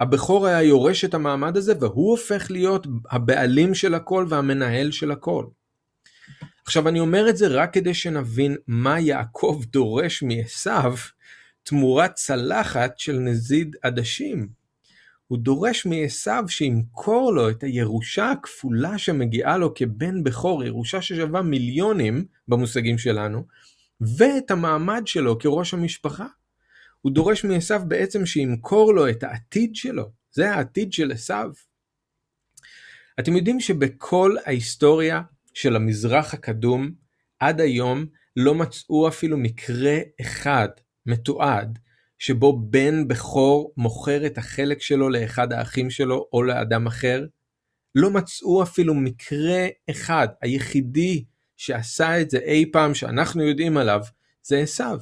הבכור 0.00 0.46
היה 0.46 0.62
יורש 0.62 1.04
את 1.04 1.14
המעמד 1.14 1.56
הזה 1.56 1.74
והוא 1.80 2.10
הופך 2.10 2.50
להיות 2.50 2.86
הבעלים 3.10 3.74
של 3.74 3.94
הכל 3.94 4.26
והמנהל 4.28 4.90
של 4.90 5.10
הכל. 5.10 5.44
עכשיו 6.66 6.88
אני 6.88 7.00
אומר 7.00 7.30
את 7.30 7.36
זה 7.36 7.48
רק 7.48 7.74
כדי 7.74 7.94
שנבין 7.94 8.56
מה 8.66 9.00
יעקב 9.00 9.62
דורש 9.66 10.22
מעשיו 10.22 10.94
תמורת 11.62 12.14
צלחת 12.14 12.98
של 12.98 13.18
נזיד 13.18 13.76
עדשים. 13.82 14.48
הוא 15.26 15.38
דורש 15.38 15.86
מעשיו 15.86 16.44
שימכור 16.48 17.32
לו 17.32 17.50
את 17.50 17.62
הירושה 17.62 18.30
הכפולה 18.30 18.98
שמגיעה 18.98 19.58
לו 19.58 19.74
כבן 19.74 20.22
בכור, 20.22 20.64
ירושה 20.64 21.02
ששווה 21.02 21.42
מיליונים 21.42 22.24
במושגים 22.48 22.98
שלנו, 22.98 23.44
ואת 24.18 24.50
המעמד 24.50 25.02
שלו 25.06 25.38
כראש 25.38 25.74
המשפחה. 25.74 26.26
הוא 27.00 27.12
דורש 27.12 27.44
מעשיו 27.44 27.82
בעצם 27.88 28.26
שימכור 28.26 28.94
לו 28.94 29.08
את 29.08 29.22
העתיד 29.22 29.76
שלו, 29.76 30.10
זה 30.32 30.50
העתיד 30.50 30.92
של 30.92 31.12
עשיו. 31.12 31.50
אתם 33.20 33.36
יודעים 33.36 33.60
שבכל 33.60 34.36
ההיסטוריה 34.44 35.22
של 35.54 35.76
המזרח 35.76 36.34
הקדום 36.34 36.90
עד 37.40 37.60
היום 37.60 38.06
לא 38.36 38.54
מצאו 38.54 39.08
אפילו 39.08 39.36
מקרה 39.36 39.96
אחד 40.20 40.68
מתועד 41.06 41.78
שבו 42.18 42.62
בן 42.70 43.08
בכור 43.08 43.72
מוכר 43.76 44.26
את 44.26 44.38
החלק 44.38 44.80
שלו 44.80 45.08
לאחד 45.08 45.52
האחים 45.52 45.90
שלו 45.90 46.28
או 46.32 46.42
לאדם 46.42 46.86
אחר? 46.86 47.26
לא 47.94 48.10
מצאו 48.10 48.62
אפילו 48.62 48.94
מקרה 48.94 49.66
אחד. 49.90 50.28
היחידי 50.42 51.24
שעשה 51.56 52.20
את 52.20 52.30
זה 52.30 52.38
אי 52.38 52.70
פעם 52.72 52.94
שאנחנו 52.94 53.42
יודעים 53.42 53.76
עליו 53.76 54.00
זה 54.42 54.58
עשיו. 54.58 54.98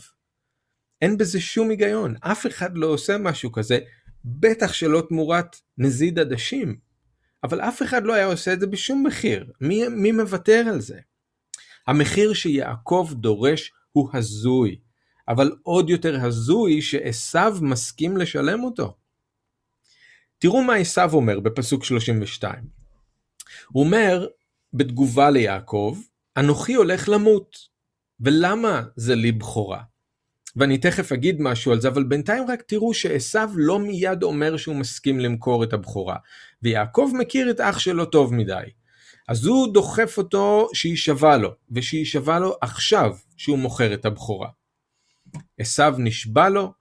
אין 1.03 1.19
בזה 1.19 1.41
שום 1.41 1.71
היגיון, 1.71 2.15
אף 2.21 2.47
אחד 2.47 2.79
לא 2.79 2.87
עושה 2.87 3.19
משהו 3.19 3.53
כזה, 3.53 3.79
בטח 4.25 4.73
שלא 4.73 5.03
תמורת 5.09 5.57
נזיד 5.79 6.19
עדשים. 6.19 6.88
אבל 7.45 7.61
אף 7.61 7.83
אחד 7.83 8.05
לא 8.05 8.13
היה 8.15 8.27
עושה 8.27 8.53
את 8.53 8.61
זה 8.61 8.67
בשום 8.67 9.07
מחיר, 9.07 9.53
מי, 9.61 9.89
מי 9.89 10.13
מוותר 10.13 10.65
על 10.69 10.81
זה? 10.81 10.99
המחיר 11.87 12.35
שיעקב 12.35 13.09
דורש 13.13 13.73
הוא 13.93 14.11
הזוי, 14.13 14.79
אבל 15.29 15.57
עוד 15.63 15.91
יותר 15.91 16.27
הזוי 16.27 16.83
שעשו 16.83 17.39
מסכים 17.63 18.17
לשלם 18.17 18.65
אותו. 18.65 18.97
תראו 20.39 20.63
מה 20.63 20.75
עשו 20.75 21.11
אומר 21.13 21.41
בפסוק 21.41 21.85
32. 21.85 22.65
הוא 23.69 23.85
אומר 23.85 24.27
בתגובה 24.73 25.31
ליעקב, 25.31 25.99
אנוכי 26.37 26.75
הולך 26.75 27.09
למות, 27.09 27.57
ולמה 28.21 28.83
זה 28.97 29.15
לי 29.15 29.33
בכורה? 29.33 29.83
ואני 30.59 30.79
תכף 30.79 31.13
אגיד 31.13 31.41
משהו 31.41 31.73
על 31.73 31.81
זה, 31.81 31.89
אבל 31.89 32.05
בינתיים 32.05 32.45
רק 32.49 32.63
תראו 32.63 32.95
שעשו 32.95 33.39
לא 33.55 33.79
מיד 33.79 34.23
אומר 34.23 34.57
שהוא 34.57 34.77
מסכים 34.77 35.21
למכור 35.21 35.65
את 35.65 35.73
הבכורה, 35.73 36.17
ויעקב 36.63 37.11
מכיר 37.15 37.51
את 37.51 37.61
אח 37.61 37.79
שלו 37.79 38.05
טוב 38.05 38.35
מדי. 38.35 38.65
אז 39.29 39.47
הוא 39.47 39.75
דוחף 39.75 40.19
אותו 40.19 40.69
שיישבע 40.73 41.37
לו, 41.37 41.55
ושיישבע 41.71 42.39
לו 42.39 42.57
עכשיו 42.61 43.17
שהוא 43.37 43.59
מוכר 43.59 43.95
את 43.95 44.05
הבכורה. 44.05 44.49
עשו 45.59 45.91
נשבע 45.99 46.49
לו 46.49 46.73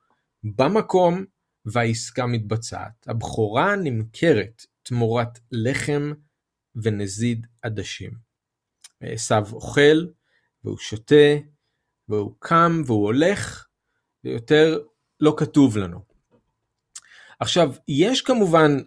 במקום 0.44 1.26
והעסקה 1.66 2.26
מתבצעת. 2.26 3.08
הבכורה 3.08 3.76
נמכרת 3.76 4.66
תמורת 4.84 5.40
לחם 5.52 6.12
ונזיד 6.76 7.48
עדשים. 7.62 8.12
עשו 9.02 9.36
אוכל 9.52 10.06
והוא 10.64 10.78
שותה 10.78 11.36
והוא 12.10 12.36
קם 12.40 12.82
והוא 12.86 13.06
הולך 13.06 13.67
ויותר 14.28 14.80
לא 15.20 15.34
כתוב 15.38 15.78
לנו. 15.78 16.00
עכשיו 17.40 17.74
יש 17.88 18.22
כמובן 18.22 18.78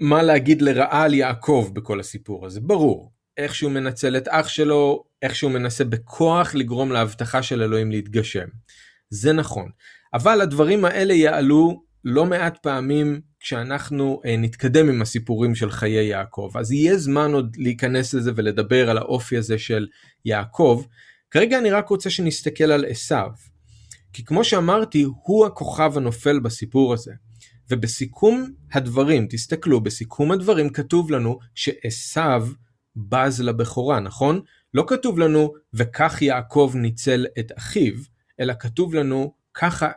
מה 0.00 0.22
להגיד 0.22 0.62
לרעה 0.62 1.02
על 1.02 1.14
יעקב 1.14 1.70
בכל 1.72 2.00
הסיפור 2.00 2.46
הזה 2.46 2.60
ברור 2.60 3.12
איך 3.36 3.54
שהוא 3.54 3.72
מנצל 3.72 4.16
את 4.16 4.28
אח 4.28 4.48
שלו 4.48 5.04
איך 5.22 5.34
שהוא 5.34 5.50
מנסה 5.50 5.84
בכוח 5.84 6.54
לגרום 6.54 6.92
להבטחה 6.92 7.42
של 7.42 7.62
אלוהים 7.62 7.90
להתגשם. 7.90 8.48
זה 9.10 9.32
נכון 9.32 9.70
אבל 10.14 10.40
הדברים 10.40 10.84
האלה 10.84 11.14
יעלו 11.14 11.84
לא 12.04 12.26
מעט 12.26 12.58
פעמים 12.62 13.20
כשאנחנו 13.40 14.20
אה, 14.26 14.36
נתקדם 14.36 14.88
עם 14.88 15.02
הסיפורים 15.02 15.54
של 15.54 15.70
חיי 15.70 16.04
יעקב 16.04 16.50
אז 16.54 16.72
יהיה 16.72 16.96
זמן 16.96 17.32
עוד 17.32 17.56
להיכנס 17.58 18.14
לזה 18.14 18.32
ולדבר 18.36 18.90
על 18.90 18.98
האופי 18.98 19.36
הזה 19.36 19.58
של 19.58 19.86
יעקב 20.24 20.84
כרגע 21.30 21.58
אני 21.58 21.70
רק 21.70 21.88
רוצה 21.88 22.10
שנסתכל 22.10 22.64
על 22.64 22.84
עשיו. 22.88 23.30
כי 24.14 24.24
כמו 24.24 24.44
שאמרתי, 24.44 25.02
הוא 25.02 25.46
הכוכב 25.46 25.92
הנופל 25.96 26.40
בסיפור 26.40 26.94
הזה. 26.94 27.12
ובסיכום 27.70 28.52
הדברים, 28.72 29.26
תסתכלו, 29.30 29.80
בסיכום 29.80 30.32
הדברים 30.32 30.70
כתוב 30.70 31.10
לנו 31.10 31.38
שעשיו 31.54 32.48
בז 32.96 33.40
לבכורה, 33.40 34.00
נכון? 34.00 34.40
לא 34.74 34.84
כתוב 34.88 35.18
לנו 35.18 35.52
וכך 35.74 36.22
יעקב 36.22 36.72
ניצל 36.74 37.26
את 37.38 37.52
אחיו, 37.58 37.94
אלא 38.40 38.54
כתוב 38.60 38.94
לנו 38.94 39.34
ככה 39.54 39.90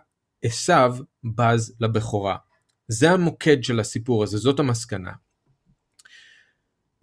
עשיו 0.43 0.95
בז 1.36 1.75
לבכורה. 1.80 2.36
זה 2.88 3.12
המוקד 3.12 3.63
של 3.63 3.80
הסיפור 3.80 4.23
הזה, 4.23 4.38
זאת 4.38 4.60
המסקנה. 4.60 5.12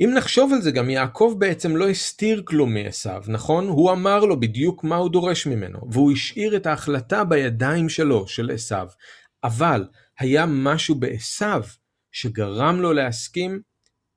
אם 0.00 0.10
נחשוב 0.14 0.52
על 0.52 0.62
זה 0.62 0.70
גם 0.70 0.90
יעקב 0.90 1.34
בעצם 1.38 1.76
לא 1.76 1.88
הסתיר 1.88 2.42
כלום 2.46 2.74
מעשיו, 2.74 3.22
נכון? 3.28 3.68
הוא 3.68 3.92
אמר 3.92 4.24
לו 4.24 4.40
בדיוק 4.40 4.84
מה 4.84 4.96
הוא 4.96 5.10
דורש 5.10 5.46
ממנו, 5.46 5.78
והוא 5.90 6.12
השאיר 6.12 6.56
את 6.56 6.66
ההחלטה 6.66 7.24
בידיים 7.24 7.88
שלו, 7.88 8.26
של 8.26 8.50
עשיו. 8.50 8.88
אבל 9.44 9.86
היה 10.18 10.46
משהו 10.48 10.94
בעשיו 10.94 11.62
שגרם 12.12 12.80
לו 12.80 12.92
להסכים, 12.92 13.60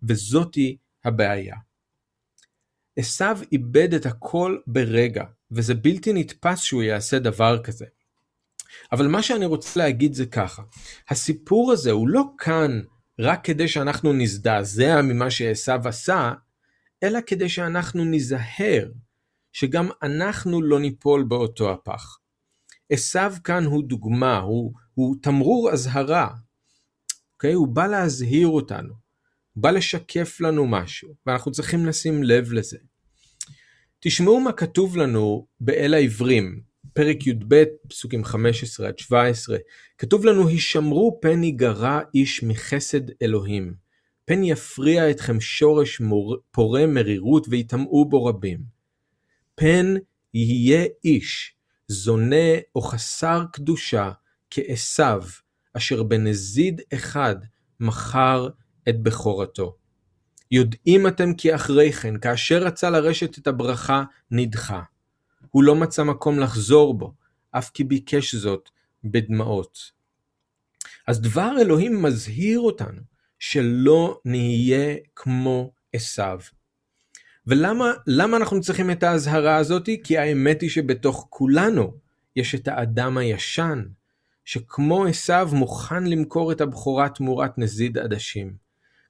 וזאתי 0.04 0.78
הבעיה. 1.06 1.56
עשיו 2.98 3.40
איבד 3.52 3.94
את 3.94 4.06
הכל 4.06 4.58
ברגע, 4.68 5.24
וזה 5.52 5.74
בלתי 5.74 6.14
נתפס 6.14 6.62
שהוא 6.62 6.84
יעשה 6.84 7.20
דבר 7.20 7.64
כזה. 7.64 7.86
אבל 8.92 9.08
מה 9.08 9.24
שאני 9.24 9.46
רוצה 9.46 9.80
להגיד 9.80 10.14
זה 10.14 10.26
ככה, 10.26 10.62
הסיפור 11.10 11.72
הזה 11.72 11.92
הוא 11.92 12.08
לא 12.08 12.24
כאן 12.38 12.82
רק 13.20 13.44
כדי 13.44 13.68
שאנחנו 13.68 14.14
נזדעזע 14.14 15.02
ממה 15.02 15.32
שעשו 15.32 15.72
עשה, 15.86 16.34
אלא 17.04 17.20
כדי 17.28 17.50
שאנחנו 17.50 18.06
ניזהר, 18.06 18.92
שגם 19.54 19.90
אנחנו 20.04 20.62
לא 20.62 20.80
ניפול 20.80 21.24
באותו 21.24 21.72
הפח. 21.72 22.18
עשו 22.90 23.20
כאן 23.44 23.66
הוא 23.66 23.84
דוגמה, 23.84 24.38
הוא, 24.38 24.74
הוא 24.94 25.16
תמרור 25.22 25.72
אזהרה. 25.72 26.28
Okay? 26.28 26.48
אוקיי? 27.34 27.54
הוא 27.54 27.68
בא 27.68 27.88
להזהיר 27.88 28.48
אותנו, 28.48 28.94
הוא 29.54 29.64
בא 29.64 29.72
לשקף 29.72 30.42
לנו 30.42 30.68
משהו, 30.68 31.16
ואנחנו 31.26 31.52
צריכים 31.52 31.86
לשים 31.86 32.24
לב 32.24 32.54
לזה. 32.54 32.78
תשמעו 34.00 34.40
מה 34.40 34.52
כתוב 34.52 34.98
לנו 34.98 35.48
באל 35.60 35.94
העברים, 35.94 36.62
פרק 36.98 37.28
י"ב, 37.28 37.64
פסוקים 37.88 38.24
15 38.24 38.88
עד 38.88 39.00
17, 39.00 39.58
כתוב 39.98 40.26
לנו, 40.26 40.48
הישמרו 40.48 41.20
פן 41.22 41.44
יגרע 41.44 42.00
איש 42.14 42.44
מחסד 42.44 43.22
אלוהים, 43.22 43.74
פן 44.26 44.44
יפריע 44.44 45.12
אתכם 45.12 45.40
שורש 45.40 46.00
מור... 46.00 46.38
פורה 46.52 46.88
מרירות 46.88 47.48
ויטמעו 47.50 48.10
בו 48.10 48.26
רבים. 48.26 48.60
פן 49.56 49.94
יהיה 50.34 50.86
איש, 51.06 51.56
זונה 51.88 52.58
או 52.76 52.82
חסר 52.82 53.44
קדושה, 53.54 54.12
כעשו, 54.50 55.28
אשר 55.74 56.04
בנזיד 56.04 56.82
אחד 56.94 57.36
מכר 57.80 58.50
את 58.90 59.04
בכורתו. 59.04 59.76
יודעים 60.52 61.08
אתם 61.08 61.34
כי 61.34 61.56
אחרי 61.56 61.92
כן, 61.92 62.20
כאשר 62.20 62.64
רצה 62.64 62.90
לרשת 62.90 63.38
את 63.38 63.48
הברכה, 63.48 64.04
נדחה. 64.32 64.82
הוא 65.58 65.64
לא 65.64 65.76
מצא 65.76 66.04
מקום 66.04 66.40
לחזור 66.40 66.94
בו, 66.98 67.14
אף 67.52 67.70
כי 67.70 67.84
ביקש 67.84 68.36
זאת 68.36 68.70
בדמעות. 69.04 69.92
אז 71.08 71.22
דבר 71.22 71.52
אלוהים 71.62 72.02
מזהיר 72.02 72.60
אותנו 72.60 73.02
שלא 73.40 74.20
נהיה 74.26 74.96
כמו 75.16 75.72
עשיו. 75.94 76.40
ולמה 77.48 78.38
אנחנו 78.38 78.62
צריכים 78.62 78.92
את 78.92 79.04
האזהרה 79.04 79.56
הזאת? 79.56 79.90
כי 80.04 80.18
האמת 80.18 80.62
היא 80.62 80.70
שבתוך 80.70 81.28
כולנו 81.30 81.94
יש 82.36 82.56
את 82.56 82.68
האדם 82.68 83.18
הישן, 83.18 83.84
שכמו 84.46 85.06
עשיו 85.06 85.50
מוכן 85.54 86.04
למכור 86.04 86.52
את 86.52 86.62
הבכורה 86.62 87.10
תמורת 87.10 87.58
נזיד 87.58 87.98
עדשים. 87.98 88.56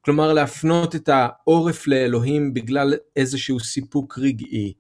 כלומר 0.02 0.34
להפנות 0.34 0.96
את 0.96 1.10
העורף 1.10 1.88
לאלוהים 1.88 2.54
בגלל 2.54 2.94
איזשהו 3.16 3.60
סיפוק 3.60 4.20
רגעי. 4.20 4.74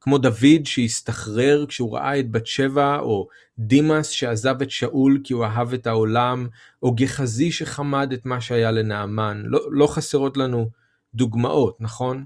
כמו 0.00 0.18
דוד 0.18 0.64
שהסתחרר 0.64 1.64
כשהוא 1.68 1.94
ראה 1.94 2.18
את 2.18 2.30
בת 2.30 2.46
שבע, 2.46 2.98
או 2.98 3.28
דימאס 3.58 4.08
שעזב 4.08 4.62
את 4.62 4.70
שאול 4.70 5.20
כי 5.24 5.32
הוא 5.32 5.44
אהב 5.44 5.72
את 5.72 5.86
העולם, 5.86 6.46
או 6.82 6.94
גחזי 6.94 7.52
שחמד 7.52 8.12
את 8.12 8.26
מה 8.26 8.40
שהיה 8.40 8.70
לנעמן. 8.70 9.42
לא, 9.44 9.60
לא 9.70 9.86
חסרות 9.86 10.36
לנו 10.36 10.70
דוגמאות, 11.14 11.76
נכון? 11.80 12.24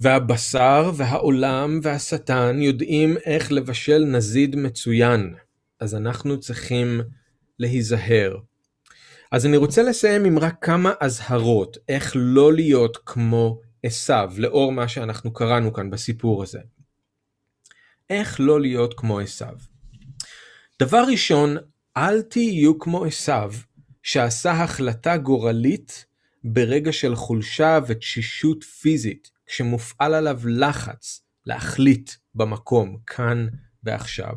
והבשר 0.00 0.90
והעולם 0.96 1.80
והשטן 1.82 2.62
יודעים 2.62 3.16
איך 3.24 3.52
לבשל 3.52 4.04
נזיד 4.04 4.56
מצוין, 4.56 5.34
אז 5.80 5.94
אנחנו 5.94 6.40
צריכים 6.40 7.00
להיזהר. 7.58 8.36
אז 9.32 9.46
אני 9.46 9.56
רוצה 9.56 9.82
לסיים 9.82 10.24
עם 10.24 10.38
רק 10.38 10.54
כמה 10.60 10.92
אזהרות 11.00 11.78
איך 11.88 12.12
לא 12.16 12.52
להיות 12.52 12.98
כמו 13.06 13.60
עשיו, 13.86 14.32
לאור 14.38 14.72
מה 14.72 14.88
שאנחנו 14.88 15.32
קראנו 15.32 15.72
כאן 15.72 15.90
בסיפור 15.90 16.42
הזה. 16.42 16.60
איך 18.10 18.40
לא 18.40 18.60
להיות 18.60 18.94
כמו 18.94 19.20
עשיו? 19.20 19.54
דבר 20.82 21.04
ראשון, 21.08 21.56
אל 21.96 22.22
תהיו 22.22 22.78
כמו 22.78 23.04
עשיו, 23.04 23.52
שעשה 24.02 24.52
החלטה 24.52 25.16
גורלית 25.16 26.06
ברגע 26.44 26.92
של 26.92 27.14
חולשה 27.14 27.78
ותשישות 27.86 28.64
פיזית, 28.64 29.30
כשמופעל 29.46 30.14
עליו 30.14 30.40
לחץ 30.44 31.20
להחליט 31.46 32.10
במקום, 32.34 32.96
כאן 33.06 33.46
ועכשיו. 33.82 34.34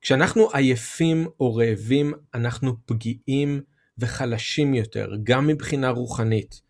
כשאנחנו 0.00 0.48
עייפים 0.52 1.26
או 1.40 1.54
רעבים, 1.54 2.12
אנחנו 2.34 2.76
פגיעים 2.86 3.60
וחלשים 3.98 4.74
יותר, 4.74 5.10
גם 5.22 5.46
מבחינה 5.46 5.90
רוחנית. 5.90 6.67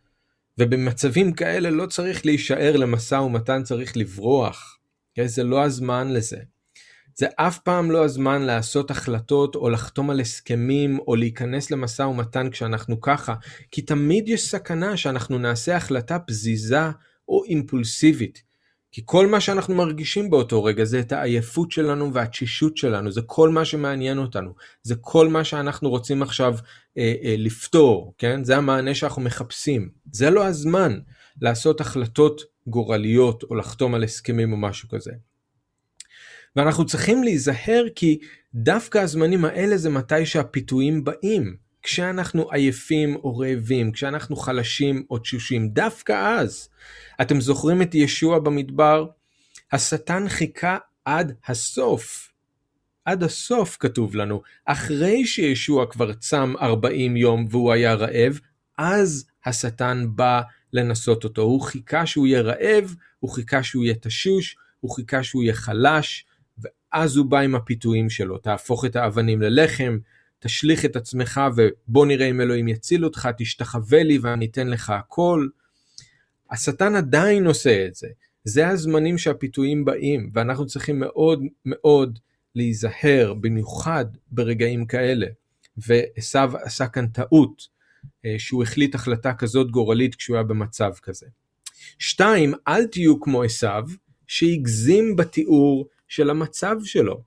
ובמצבים 0.59 1.33
כאלה 1.33 1.71
לא 1.71 1.87
צריך 1.87 2.27
להישאר 2.27 2.77
למשא 2.77 3.15
ומתן, 3.15 3.63
צריך 3.63 3.97
לברוח. 3.97 4.79
כן? 5.15 5.27
זה 5.27 5.45
לא 5.45 5.63
הזמן 5.65 6.09
לזה. 6.13 6.39
זה 7.15 7.27
אף 7.37 7.59
פעם 7.59 7.91
לא 7.91 8.05
הזמן 8.05 8.43
לעשות 8.43 8.91
החלטות 8.91 9.55
או 9.55 9.71
לחתום 9.71 10.11
על 10.11 10.21
הסכמים 10.21 10.99
או 10.99 11.17
להיכנס 11.17 11.71
למשא 11.71 12.03
ומתן 12.03 12.51
כשאנחנו 12.51 13.01
ככה, 13.01 13.35
כי 13.71 13.83
תמיד 13.83 14.29
יש 14.29 14.51
סכנה 14.51 14.97
שאנחנו 14.97 15.39
נעשה 15.39 15.77
החלטה 15.77 16.19
פזיזה 16.19 16.81
או 17.29 17.45
אימפולסיבית. 17.45 18.48
כי 18.93 19.03
כל 19.05 19.27
מה 19.27 19.41
שאנחנו 19.41 19.75
מרגישים 19.75 20.31
באותו 20.31 20.65
רגע 20.65 20.85
זה 20.85 21.01
את 21.01 21.13
העייפות 21.13 21.73
שלנו 21.73 22.15
והתשישות 22.15 22.77
שלנו, 22.77 23.13
זה 23.13 23.21
כל 23.27 23.49
מה 23.49 23.65
שמעניין 23.65 24.19
אותנו, 24.19 24.55
זה 24.83 24.95
כל 25.01 25.29
מה 25.29 25.45
שאנחנו 25.45 25.91
רוצים 25.91 26.23
עכשיו 26.23 26.55
אה, 26.99 27.15
אה, 27.25 27.35
לפתור, 27.39 28.15
כן? 28.19 28.45
זה 28.45 28.57
המענה 28.57 28.95
שאנחנו 28.95 29.23
מחפשים. 29.23 29.89
זה 30.13 30.31
לא 30.31 30.47
הזמן 30.47 30.99
לעשות 31.41 31.81
החלטות 31.81 32.43
גורליות 32.67 33.43
או 33.43 33.55
לחתום 33.55 33.95
על 33.95 34.05
הסכמים 34.05 34.53
או 34.53 34.57
משהו 34.57 34.89
כזה. 34.89 35.13
ואנחנו 36.57 36.87
צריכים 36.87 37.23
להיזהר 37.23 37.85
כי 37.95 38.19
דווקא 38.55 38.99
הזמנים 38.99 39.45
האלה 39.45 39.77
זה 39.77 39.91
מתי 39.91 40.27
שהפיתויים 40.27 41.05
באים. 41.05 41.68
כשאנחנו 41.89 42.51
עייפים 42.53 43.17
או 43.17 43.39
רעבים, 43.39 43.93
כשאנחנו 43.93 44.37
חלשים 44.37 45.05
או 45.11 45.19
תשושים, 45.19 45.69
דווקא 45.69 46.39
אז. 46.39 46.69
אתם 47.21 47.41
זוכרים 47.41 47.83
את 47.83 47.95
ישוע 47.95 48.39
במדבר? 48.39 49.07
השטן 49.73 50.29
חיכה 50.29 50.79
עד 51.05 51.33
הסוף. 51.47 52.33
עד 53.05 53.23
הסוף 53.23 53.77
כתוב 53.81 54.17
לנו, 54.17 54.43
אחרי 54.65 55.27
שישוע 55.27 55.87
כבר 55.87 56.13
צם 56.13 56.55
40 56.61 57.17
יום 57.17 57.47
והוא 57.51 57.73
היה 57.73 57.95
רעב, 57.95 58.41
אז 58.79 59.27
השטן 59.47 60.07
בא 60.09 60.43
לנסות 60.73 61.25
אותו. 61.25 61.43
הוא 61.43 61.63
חיכה 61.63 62.07
שהוא 62.07 62.27
יהיה 62.27 62.43
רעב, 62.43 62.95
הוא 63.19 63.31
חיכה 63.31 63.63
שהוא 63.63 63.85
יהיה 63.85 63.95
תשוש, 63.95 64.57
הוא 64.81 64.95
חיכה 64.97 65.23
שהוא 65.23 65.43
יהיה 65.43 65.55
חלש, 65.55 66.27
ואז 66.59 67.17
הוא 67.17 67.27
בא 67.27 67.39
עם 67.39 67.55
הפיתויים 67.55 68.11
שלו, 68.11 68.39
תהפוך 68.39 68.85
את 68.85 68.97
האבנים 68.97 69.43
ללחם, 69.43 69.99
תשליך 70.39 70.85
את 70.85 70.97
עצמך 70.97 71.41
ובוא 71.57 72.07
נראה 72.07 72.27
אם 72.27 72.41
אלוהים 72.41 72.69
יציל 72.69 73.05
אותך, 73.05 73.29
תשתחווה 73.39 74.03
לי 74.03 74.19
ואני 74.19 74.47
אתן 74.47 74.69
לך 74.69 74.91
הכל. 74.91 75.49
השטן 76.51 76.97
עדיין 76.97 77.47
עושה 77.47 77.87
את 77.87 77.95
זה. 77.95 78.09
זה 78.45 78.69
הזמנים 78.69 79.19
שהפיתויים 79.19 79.85
באים, 79.85 80.31
ואנחנו 80.33 80.67
צריכים 80.67 80.99
מאוד 81.01 81.43
מאוד 81.65 82.19
להיזהר, 82.55 83.35
במיוחד 83.41 84.05
ברגעים 84.31 84.87
כאלה. 84.87 85.27
ועשו 85.77 86.39
עשה 86.63 86.87
כאן 86.87 87.07
טעות, 87.07 87.69
אה, 88.25 88.35
שהוא 88.39 88.63
החליט 88.63 88.95
החלטה 88.95 89.35
כזאת 89.35 89.71
גורלית 89.71 90.15
כשהוא 90.15 90.37
היה 90.37 90.45
במצב 90.45 90.93
כזה. 91.03 91.27
שתיים, 91.99 92.55
אל 92.69 92.87
תהיו 92.87 93.21
כמו 93.21 93.43
עשו, 93.43 93.67
שהגזים 94.27 95.17
בתיאור 95.17 95.89
של 96.09 96.31
המצב 96.31 96.77
שלו. 96.85 97.23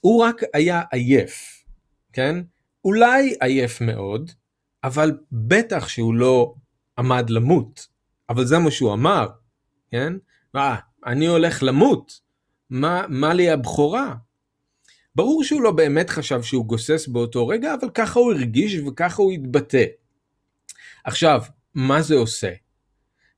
הוא 0.00 0.24
רק 0.24 0.42
היה 0.54 0.82
עייף, 0.90 1.55
כן? 2.16 2.36
אולי 2.84 3.34
עייף 3.40 3.80
מאוד, 3.80 4.30
אבל 4.84 5.18
בטח 5.32 5.88
שהוא 5.88 6.14
לא 6.14 6.54
עמד 6.98 7.30
למות. 7.30 7.86
אבל 8.28 8.44
זה 8.44 8.58
מה 8.58 8.70
שהוא 8.70 8.92
אמר, 8.92 9.28
כן? 9.90 10.12
אה, 10.56 10.76
אני 11.06 11.26
הולך 11.26 11.62
למות, 11.62 12.20
מה, 12.70 13.04
מה 13.08 13.34
לי 13.34 13.50
הבכורה? 13.50 14.14
ברור 15.14 15.44
שהוא 15.44 15.62
לא 15.62 15.70
באמת 15.70 16.10
חשב 16.10 16.42
שהוא 16.42 16.66
גוסס 16.66 17.08
באותו 17.08 17.48
רגע, 17.48 17.74
אבל 17.74 17.90
ככה 17.94 18.20
הוא 18.20 18.32
הרגיש 18.32 18.78
וככה 18.78 19.22
הוא 19.22 19.32
התבטא. 19.32 19.84
עכשיו, 21.04 21.42
מה 21.74 22.02
זה 22.02 22.14
עושה? 22.14 22.52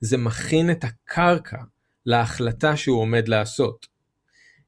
זה 0.00 0.16
מכין 0.16 0.70
את 0.70 0.84
הקרקע 0.84 1.62
להחלטה 2.06 2.76
שהוא 2.76 3.00
עומד 3.00 3.28
לעשות. 3.28 3.86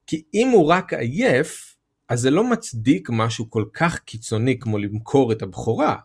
כי 0.06 0.22
אם 0.34 0.48
הוא 0.48 0.66
רק 0.66 0.92
עייף, 0.92 1.69
אז 2.10 2.20
זה 2.20 2.30
לא 2.30 2.50
מצדיק 2.50 3.08
משהו 3.12 3.50
כל 3.50 3.64
כך 3.72 3.98
קיצוני 3.98 4.58
כמו 4.58 4.78
למכור 4.78 5.32
את 5.32 5.42
הבכורה. 5.42 5.96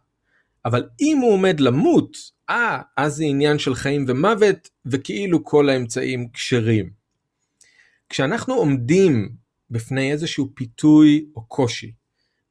אבל 0.66 0.90
אם 1.02 1.18
הוא 1.18 1.34
עומד 1.34 1.60
למות, 1.60 2.18
אה, 2.50 2.82
אז 2.98 3.16
זה 3.16 3.24
עניין 3.24 3.60
של 3.60 3.76
חיים 3.76 4.06
ומוות, 4.08 4.70
וכאילו 4.86 5.44
כל 5.44 5.70
האמצעים 5.70 6.30
כשרים. 6.34 6.90
כשאנחנו 8.10 8.54
עומדים 8.54 9.30
בפני 9.70 10.12
איזשהו 10.12 10.52
פיתוי 10.56 11.26
או 11.36 11.46
קושי, 11.46 11.92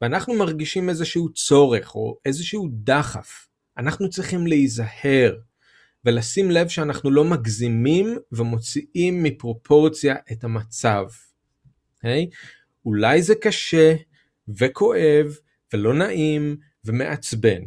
ואנחנו 0.01 0.35
מרגישים 0.35 0.89
איזשהו 0.89 1.33
צורך 1.33 1.95
או 1.95 2.19
איזשהו 2.25 2.69
דחף, 2.73 3.49
אנחנו 3.79 4.11
צריכים 4.11 4.47
להיזהר 4.47 5.37
ולשים 6.05 6.51
לב 6.51 6.69
שאנחנו 6.69 7.11
לא 7.11 7.25
מגזימים 7.25 8.19
ומוציאים 8.33 9.23
מפרופורציה 9.23 10.15
את 10.33 10.45
המצב. 10.45 11.05
Okay? 12.05 12.35
אולי 12.87 13.23
זה 13.23 13.35
קשה 13.35 13.95
וכואב 14.49 15.27
ולא 15.73 15.95
נעים 15.95 16.57
ומעצבן, 16.85 17.63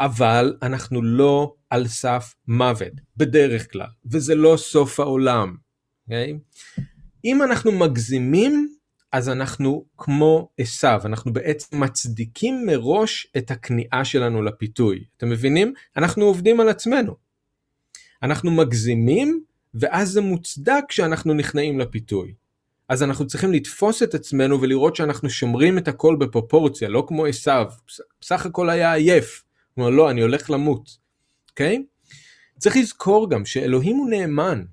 אבל 0.00 0.56
אנחנו 0.62 1.02
לא 1.02 1.54
על 1.70 1.86
סף 1.86 2.34
מוות, 2.48 2.92
בדרך 3.16 3.72
כלל, 3.72 3.86
וזה 4.12 4.34
לא 4.34 4.56
סוף 4.56 5.00
העולם. 5.00 5.56
Okay? 5.56 6.04
אוקיי? 6.04 6.38
אם 7.24 7.42
אנחנו 7.42 7.72
מגזימים, 7.72 8.68
אז 9.12 9.28
אנחנו 9.28 9.84
כמו 9.96 10.48
עשיו, 10.58 11.00
אנחנו 11.04 11.32
בעצם 11.32 11.80
מצדיקים 11.80 12.66
מראש 12.66 13.26
את 13.36 13.50
הכניעה 13.50 14.04
שלנו 14.04 14.42
לפיתוי. 14.42 15.04
אתם 15.16 15.28
מבינים? 15.30 15.72
אנחנו 15.96 16.24
עובדים 16.24 16.60
על 16.60 16.68
עצמנו. 16.68 17.16
אנחנו 18.22 18.50
מגזימים, 18.50 19.44
ואז 19.74 20.08
זה 20.10 20.20
מוצדק 20.20 20.84
שאנחנו 20.90 21.34
נכנעים 21.34 21.78
לפיתוי. 21.78 22.34
אז 22.88 23.02
אנחנו 23.02 23.26
צריכים 23.26 23.52
לתפוס 23.52 24.02
את 24.02 24.14
עצמנו 24.14 24.60
ולראות 24.60 24.96
שאנחנו 24.96 25.30
שומרים 25.30 25.78
את 25.78 25.88
הכל 25.88 26.16
בפרופורציה, 26.20 26.88
לא 26.88 27.04
כמו 27.08 27.26
עשיו, 27.26 27.66
בסך 28.20 28.46
הכל 28.46 28.70
היה 28.70 28.94
עייף. 28.94 29.42
אומר, 29.76 29.90
לא, 29.90 30.10
אני 30.10 30.20
הולך 30.22 30.50
למות. 30.50 30.98
אוקיי? 31.50 31.76
Okay? 31.76 32.10
צריך 32.58 32.76
לזכור 32.76 33.30
גם 33.30 33.44
שאלוהים 33.44 33.96
הוא 33.96 34.10
נאמן. 34.10 34.64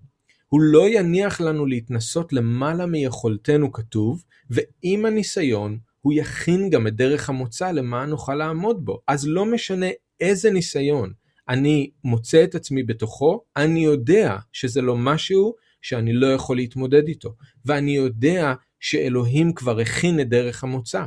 הוא 0.48 0.62
לא 0.62 0.90
יניח 0.90 1.42
לנו 1.42 1.66
להתנסות 1.66 2.34
למעלה 2.34 2.86
מיכולתנו 2.86 3.72
כתוב, 3.72 4.24
ועם 4.50 5.06
הניסיון 5.06 5.78
הוא 6.02 6.14
יכין 6.16 6.70
גם 6.70 6.88
את 6.88 6.96
דרך 6.96 7.30
המוצא 7.30 7.72
למה 7.72 8.06
נוכל 8.06 8.36
לעמוד 8.36 8.86
בו. 8.86 9.02
אז 9.08 9.28
לא 9.28 9.46
משנה 9.46 9.88
איזה 10.20 10.52
ניסיון 10.52 11.14
אני 11.50 11.90
מוצא 12.04 12.44
את 12.44 12.56
עצמי 12.56 12.84
בתוכו, 12.84 13.42
אני 13.58 13.84
יודע 13.84 14.38
שזה 14.52 14.82
לא 14.82 14.98
משהו 14.98 15.56
שאני 15.84 16.14
לא 16.14 16.28
יכול 16.28 16.56
להתמודד 16.56 17.08
איתו, 17.08 17.36
ואני 17.66 17.96
יודע 17.96 18.54
שאלוהים 18.80 19.54
כבר 19.54 19.80
הכין 19.80 20.20
את 20.20 20.30
דרך 20.30 20.64
המוצא. 20.64 21.04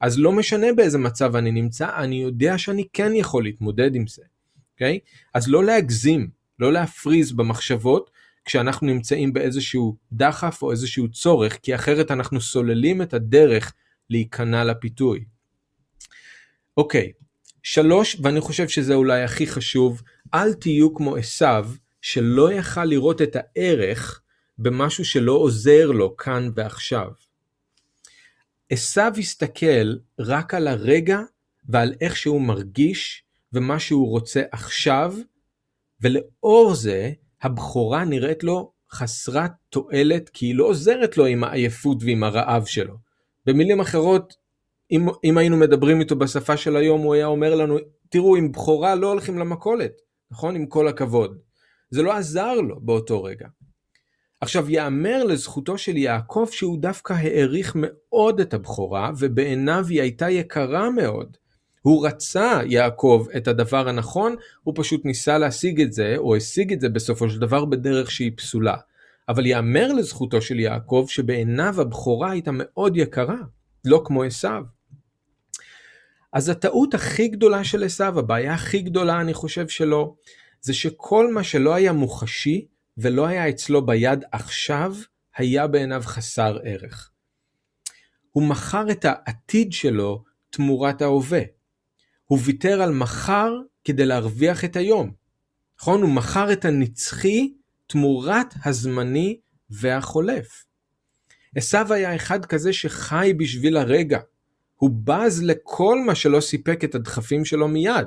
אז 0.00 0.18
לא 0.18 0.32
משנה 0.32 0.66
באיזה 0.76 0.98
מצב 0.98 1.36
אני 1.36 1.50
נמצא, 1.50 1.88
אני 1.96 2.22
יודע 2.22 2.58
שאני 2.58 2.84
כן 2.92 3.14
יכול 3.14 3.44
להתמודד 3.44 3.94
עם 3.94 4.06
זה, 4.06 4.22
אוקיי? 4.72 4.98
Okay? 5.02 5.08
אז 5.34 5.48
לא 5.48 5.64
להגזים, 5.64 6.30
לא 6.58 6.72
להפריז 6.72 7.32
במחשבות 7.32 8.10
כשאנחנו 8.44 8.86
נמצאים 8.86 9.32
באיזשהו 9.32 9.96
דחף 10.12 10.62
או 10.62 10.70
איזשהו 10.70 11.08
צורך, 11.08 11.58
כי 11.62 11.74
אחרת 11.74 12.10
אנחנו 12.10 12.40
סוללים 12.40 13.02
את 13.02 13.14
הדרך 13.14 13.72
להיכנע 14.10 14.64
לפיתוי. 14.64 15.24
אוקיי, 16.76 17.12
שלוש, 17.62 18.16
ואני 18.22 18.40
חושב 18.40 18.68
שזה 18.68 18.94
אולי 18.94 19.22
הכי 19.22 19.46
חשוב, 19.46 20.02
אל 20.34 20.54
תהיו 20.54 20.94
כמו 20.94 21.16
עשיו, 21.16 21.70
שלא 22.00 22.52
יכל 22.52 22.84
לראות 22.84 23.22
את 23.22 23.36
הערך 23.36 24.22
במשהו 24.58 25.04
שלא 25.04 25.32
עוזר 25.32 25.86
לו 25.90 26.16
כאן 26.16 26.50
ועכשיו. 26.54 27.08
עשיו 28.70 29.12
הסתכל 29.18 29.96
רק 30.18 30.54
על 30.54 30.68
הרגע 30.68 31.20
ועל 31.68 31.94
איך 32.00 32.16
שהוא 32.16 32.42
מרגיש 32.42 33.24
ומה 33.52 33.78
שהוא 33.78 34.08
רוצה 34.08 34.42
עכשיו, 34.52 35.14
ולאור 36.00 36.74
זה 36.74 37.12
הבכורה 37.42 38.04
נראית 38.04 38.44
לו 38.44 38.72
חסרת 38.90 39.50
תועלת 39.68 40.28
כי 40.28 40.46
היא 40.46 40.54
לא 40.54 40.64
עוזרת 40.64 41.16
לו 41.16 41.26
עם 41.26 41.44
העייפות 41.44 41.98
ועם 42.02 42.24
הרעב 42.24 42.64
שלו. 42.64 42.94
במילים 43.46 43.80
אחרות, 43.80 44.34
אם, 44.90 45.06
אם 45.24 45.38
היינו 45.38 45.56
מדברים 45.56 46.00
איתו 46.00 46.16
בשפה 46.16 46.56
של 46.56 46.76
היום, 46.76 47.00
הוא 47.00 47.14
היה 47.14 47.26
אומר 47.26 47.54
לנו, 47.54 47.76
תראו, 48.08 48.36
עם 48.36 48.52
בכורה 48.52 48.94
לא 48.94 49.06
הולכים 49.08 49.38
למכולת, 49.38 49.92
נכון? 50.30 50.56
עם 50.56 50.66
כל 50.66 50.88
הכבוד. 50.88 51.38
זה 51.90 52.02
לא 52.02 52.12
עזר 52.12 52.54
לו 52.54 52.80
באותו 52.80 53.22
רגע. 53.22 53.48
עכשיו, 54.40 54.70
יאמר 54.70 55.24
לזכותו 55.24 55.78
של 55.78 55.96
יעקב 55.96 56.48
שהוא 56.52 56.78
דווקא 56.78 57.12
העריך 57.12 57.72
מאוד 57.76 58.40
את 58.40 58.54
הבכורה, 58.54 59.10
ובעיניו 59.18 59.86
היא 59.88 60.00
הייתה 60.00 60.30
יקרה 60.30 60.90
מאוד. 60.90 61.36
הוא 61.82 62.06
רצה, 62.06 62.60
יעקב, 62.66 63.26
את 63.36 63.48
הדבר 63.48 63.88
הנכון, 63.88 64.36
הוא 64.62 64.74
פשוט 64.76 65.04
ניסה 65.04 65.38
להשיג 65.38 65.80
את 65.80 65.92
זה, 65.92 66.14
או 66.16 66.36
השיג 66.36 66.72
את 66.72 66.80
זה 66.80 66.88
בסופו 66.88 67.30
של 67.30 67.38
דבר 67.38 67.64
בדרך 67.64 68.10
שהיא 68.10 68.32
פסולה. 68.36 68.76
אבל 69.28 69.46
יאמר 69.46 69.92
לזכותו 69.92 70.42
של 70.42 70.60
יעקב 70.60 71.06
שבעיניו 71.08 71.80
הבכורה 71.80 72.30
הייתה 72.30 72.50
מאוד 72.54 72.96
יקרה, 72.96 73.36
לא 73.84 74.02
כמו 74.04 74.22
עשיו. 74.22 74.62
אז 76.32 76.48
הטעות 76.48 76.94
הכי 76.94 77.28
גדולה 77.28 77.64
של 77.64 77.84
עשיו, 77.84 78.18
הבעיה 78.18 78.54
הכי 78.54 78.82
גדולה 78.82 79.20
אני 79.20 79.34
חושב 79.34 79.68
שלו, 79.68 80.16
זה 80.60 80.74
שכל 80.74 81.32
מה 81.32 81.44
שלא 81.44 81.74
היה 81.74 81.92
מוחשי 81.92 82.66
ולא 82.98 83.26
היה 83.26 83.48
אצלו 83.48 83.86
ביד 83.86 84.24
עכשיו, 84.32 84.96
היה 85.36 85.66
בעיניו 85.66 86.02
חסר 86.04 86.58
ערך. 86.64 87.10
הוא 88.30 88.48
מכר 88.48 88.90
את 88.90 89.04
העתיד 89.04 89.72
שלו 89.72 90.24
תמורת 90.50 91.02
ההווה. 91.02 91.42
הוא 92.24 92.38
ויתר 92.44 92.82
על 92.82 92.92
מחר 92.92 93.52
כדי 93.84 94.06
להרוויח 94.06 94.64
את 94.64 94.76
היום. 94.76 95.12
נכון? 95.80 96.02
הוא 96.02 96.10
מכר 96.10 96.52
את 96.52 96.64
הנצחי 96.64 97.54
תמורת 97.86 98.54
הזמני 98.64 99.40
והחולף. 99.70 100.64
עשו 101.56 101.78
היה 101.90 102.16
אחד 102.16 102.46
כזה 102.46 102.72
שחי 102.72 103.32
בשביל 103.38 103.76
הרגע. 103.76 104.20
הוא 104.76 104.90
בז 105.04 105.42
לכל 105.42 105.98
מה 106.06 106.14
שלא 106.14 106.40
סיפק 106.40 106.84
את 106.84 106.94
הדחפים 106.94 107.44
שלו 107.44 107.68
מיד. 107.68 108.06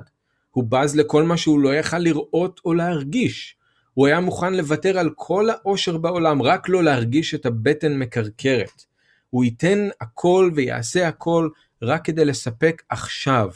הוא 0.52 0.64
בז 0.70 0.96
לכל 0.96 1.24
מה 1.24 1.38
שהוא 1.38 1.60
לא 1.60 1.76
יכל 1.76 1.98
לראות 1.98 2.62
או 2.66 2.74
להרגיש. 2.74 3.56
הוא 3.94 4.08
היה 4.08 4.20
מוכן 4.20 4.54
לוותר 4.54 4.98
על 4.98 5.10
כל 5.16 5.50
העושר 5.50 5.98
בעולם, 5.98 6.42
רק 6.42 6.70
לא 6.70 6.84
להרגיש 6.84 7.36
את 7.36 7.46
הבטן 7.46 7.98
מקרקרת. 7.98 8.84
הוא 9.30 9.44
ייתן 9.44 9.88
הכל 10.02 10.52
ויעשה 10.56 11.08
הכל 11.08 11.50
רק 11.82 12.06
כדי 12.06 12.26
לספק 12.26 12.84
עכשיו 12.90 13.50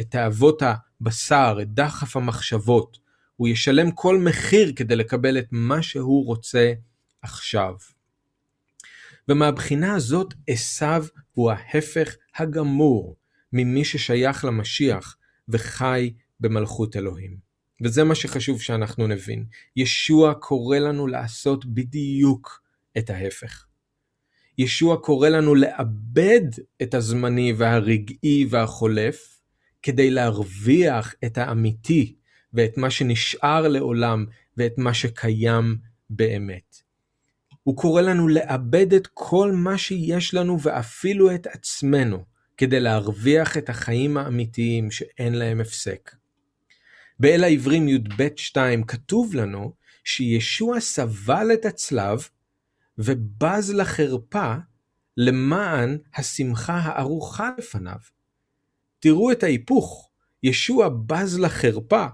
את 0.00 0.10
תאוות 0.10 0.62
הבשר, 0.62 1.58
את 1.62 1.74
דחף 1.74 2.16
המחשבות. 2.16 2.98
הוא 3.36 3.48
ישלם 3.48 3.90
כל 3.90 4.18
מחיר 4.18 4.72
כדי 4.76 4.96
לקבל 4.96 5.38
את 5.38 5.46
מה 5.50 5.82
שהוא 5.82 6.26
רוצה 6.26 6.72
עכשיו. 7.22 7.74
ומהבחינה 9.28 9.94
הזאת 9.94 10.34
עשיו 10.48 11.04
הוא 11.32 11.50
ההפך 11.50 12.16
הגמור 12.36 13.16
ממי 13.52 13.84
ששייך 13.84 14.44
למשיח 14.44 15.16
וחי 15.48 16.12
במלכות 16.40 16.96
אלוהים. 16.96 17.36
וזה 17.82 18.04
מה 18.04 18.14
שחשוב 18.14 18.62
שאנחנו 18.62 19.06
נבין. 19.06 19.44
ישוע 19.76 20.34
קורא 20.34 20.78
לנו 20.78 21.06
לעשות 21.06 21.66
בדיוק 21.66 22.62
את 22.98 23.10
ההפך. 23.10 23.66
ישוע 24.58 24.96
קורא 24.96 25.28
לנו 25.28 25.54
לאבד 25.54 26.40
את 26.82 26.94
הזמני 26.94 27.52
והרגעי 27.56 28.46
והחולף, 28.50 29.40
כדי 29.82 30.10
להרוויח 30.10 31.14
את 31.24 31.38
האמיתי 31.38 32.14
ואת 32.52 32.76
מה 32.78 32.90
שנשאר 32.90 33.68
לעולם 33.68 34.26
ואת 34.56 34.72
מה 34.78 34.94
שקיים 34.94 35.76
באמת. 36.10 36.76
הוא 37.62 37.76
קורא 37.76 38.02
לנו 38.02 38.28
לאבד 38.28 38.94
את 38.94 39.06
כל 39.14 39.52
מה 39.52 39.78
שיש 39.78 40.34
לנו 40.34 40.60
ואפילו 40.62 41.34
את 41.34 41.46
עצמנו, 41.46 42.24
כדי 42.56 42.80
להרוויח 42.80 43.56
את 43.56 43.68
החיים 43.68 44.16
האמיתיים 44.16 44.90
שאין 44.90 45.34
להם 45.34 45.60
הפסק. 45.60 46.10
באל 47.20 47.44
העברים 47.44 47.88
י"ב 47.88 48.28
2 48.36 48.84
כתוב 48.84 49.34
לנו 49.34 49.74
שישוע 50.04 50.80
סבל 50.80 51.50
את 51.54 51.64
הצלב 51.64 52.28
ובז 52.98 53.74
לחרפה 53.74 54.54
למען 55.16 55.98
השמחה 56.14 56.74
הארוכה 56.74 57.50
לפניו. 57.58 57.98
תראו 59.00 59.32
את 59.32 59.42
ההיפוך, 59.42 60.10
ישוע 60.42 60.88
בז 61.06 61.38
לחרפה, 61.38 62.06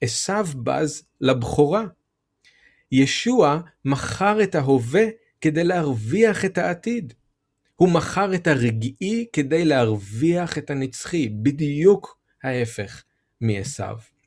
עשו 0.00 0.44
בז 0.62 1.02
לבכורה. 1.20 1.84
ישוע 2.92 3.60
מכר 3.84 4.42
את 4.42 4.54
ההווה 4.54 5.04
כדי 5.40 5.64
להרוויח 5.64 6.44
את 6.44 6.58
העתיד. 6.58 7.12
הוא 7.76 7.88
מכר 7.88 8.34
את 8.34 8.46
הרגעי 8.46 9.26
כדי 9.32 9.64
להרוויח 9.64 10.58
את 10.58 10.70
הנצחי, 10.70 11.28
בדיוק 11.28 12.18
ההפך 12.42 13.04
מעשו. 13.40 14.17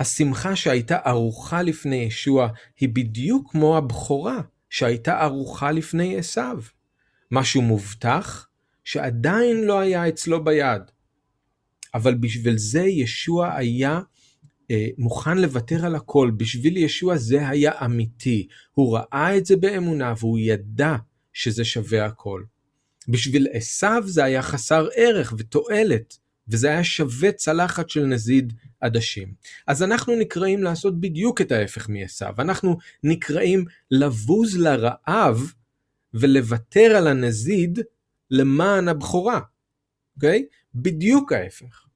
השמחה 0.00 0.56
שהייתה 0.56 0.96
ערוכה 1.04 1.62
לפני 1.62 1.96
ישוע 1.96 2.48
היא 2.80 2.88
בדיוק 2.88 3.52
כמו 3.52 3.76
הבכורה 3.76 4.40
שהייתה 4.70 5.20
ערוכה 5.20 5.72
לפני 5.72 6.16
עשו. 6.16 6.40
משהו 7.30 7.62
מובטח 7.62 8.48
שעדיין 8.84 9.64
לא 9.64 9.80
היה 9.80 10.08
אצלו 10.08 10.44
ביד. 10.44 10.82
אבל 11.94 12.14
בשביל 12.14 12.58
זה 12.58 12.82
ישוע 12.82 13.54
היה 13.54 14.00
אה, 14.70 14.86
מוכן 14.98 15.38
לוותר 15.38 15.86
על 15.86 15.94
הכל, 15.94 16.30
בשביל 16.36 16.76
ישוע 16.76 17.16
זה 17.16 17.48
היה 17.48 17.72
אמיתי. 17.84 18.48
הוא 18.72 18.96
ראה 18.96 19.36
את 19.36 19.46
זה 19.46 19.56
באמונה 19.56 20.14
והוא 20.18 20.38
ידע 20.38 20.96
שזה 21.32 21.64
שווה 21.64 22.06
הכל. 22.06 22.42
בשביל 23.08 23.46
עשיו 23.52 24.02
זה 24.06 24.24
היה 24.24 24.42
חסר 24.42 24.88
ערך 24.94 25.34
ותועלת, 25.38 26.18
וזה 26.50 26.68
היה 26.68 26.84
שווה 26.84 27.32
צלחת 27.32 27.90
של 27.90 28.04
נזיד 28.04 28.52
עדשים. 28.80 29.32
אז 29.66 29.82
אנחנו 29.82 30.16
נקראים 30.16 30.62
לעשות 30.62 31.00
בדיוק 31.00 31.40
את 31.40 31.52
ההפך 31.52 31.88
מעשיו. 31.88 32.34
אנחנו 32.38 32.78
נקראים 33.04 33.64
לבוז 33.90 34.56
לרעב 34.56 35.52
ולוותר 36.14 36.96
על 36.96 37.06
הנזיד 37.06 37.78
למען 38.30 38.88
הבכורה. 38.88 39.40
אוקיי? 40.16 40.46
בדיוק 40.74 41.32
ההפך. 41.32 41.86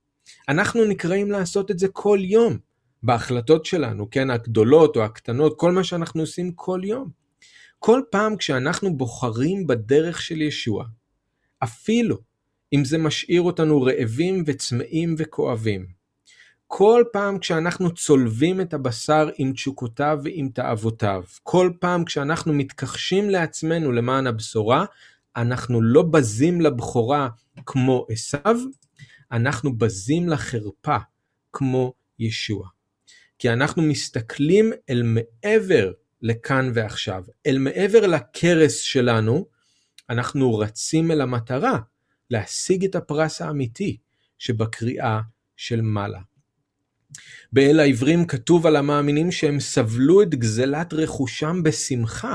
אנחנו 0.48 0.84
נקראים 0.84 1.30
לעשות 1.30 1.70
את 1.70 1.78
זה 1.78 1.88
כל 1.88 2.18
יום, 2.22 2.58
בהחלטות 3.02 3.64
שלנו, 3.64 4.10
כן, 4.10 4.30
הגדולות 4.30 4.96
או 4.96 5.04
הקטנות, 5.04 5.54
כל 5.58 5.72
מה 5.72 5.84
שאנחנו 5.84 6.20
עושים 6.20 6.52
כל 6.52 6.80
יום. 6.84 7.10
כל 7.78 8.00
פעם 8.10 8.36
כשאנחנו 8.36 8.96
בוחרים 8.96 9.66
בדרך 9.66 10.22
של 10.22 10.42
ישוע, 10.42 10.84
אפילו 11.62 12.18
אם 12.74 12.84
זה 12.84 12.98
משאיר 12.98 13.42
אותנו 13.42 13.82
רעבים 13.82 14.44
וצמאים 14.46 15.14
וכואבים, 15.18 15.86
כל 16.66 17.04
פעם 17.12 17.38
כשאנחנו 17.38 17.94
צולבים 17.94 18.60
את 18.60 18.74
הבשר 18.74 19.28
עם 19.38 19.52
תשוקותיו 19.52 20.18
ועם 20.24 20.48
תאוותיו, 20.48 21.22
כל 21.42 21.70
פעם 21.80 22.04
כשאנחנו 22.04 22.52
מתכחשים 22.52 23.30
לעצמנו 23.30 23.92
למען 23.92 24.26
הבשורה, 24.26 24.84
אנחנו 25.36 25.82
לא 25.82 26.02
בזים 26.02 26.60
לבכורה 26.60 27.28
כמו 27.66 28.06
עשיו, 28.10 28.56
אנחנו 29.32 29.78
בזים 29.78 30.28
לחרפה 30.28 30.96
כמו 31.52 31.92
ישוע. 32.18 32.68
כי 33.38 33.50
אנחנו 33.50 33.82
מסתכלים 33.82 34.72
אל 34.90 35.02
מעבר 35.02 35.92
לכאן 36.22 36.70
ועכשיו, 36.74 37.24
אל 37.46 37.58
מעבר 37.58 38.06
לכרס 38.06 38.78
שלנו, 38.78 39.46
אנחנו 40.10 40.58
רצים 40.58 41.10
אל 41.10 41.20
המטרה, 41.20 41.78
להשיג 42.30 42.84
את 42.84 42.94
הפרס 42.94 43.42
האמיתי 43.42 43.96
שבקריאה 44.38 45.20
של 45.56 45.80
מעלה. 45.80 46.20
באל 47.52 47.80
העברים 47.80 48.26
כתוב 48.26 48.66
על 48.66 48.76
המאמינים 48.76 49.32
שהם 49.32 49.60
סבלו 49.60 50.22
את 50.22 50.34
גזלת 50.34 50.92
רכושם 50.92 51.62
בשמחה, 51.62 52.34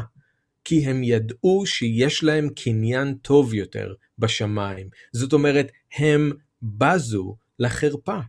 כי 0.63 0.85
הם 0.85 1.03
ידעו 1.03 1.65
שיש 1.65 2.23
להם 2.23 2.49
קניין 2.49 3.13
טוב 3.13 3.53
יותר 3.53 3.93
בשמיים. 4.19 4.89
זאת 5.13 5.33
אומרת, 5.33 5.71
הם 5.97 6.31
בזו 6.61 7.35
לחרפה. 7.59 8.19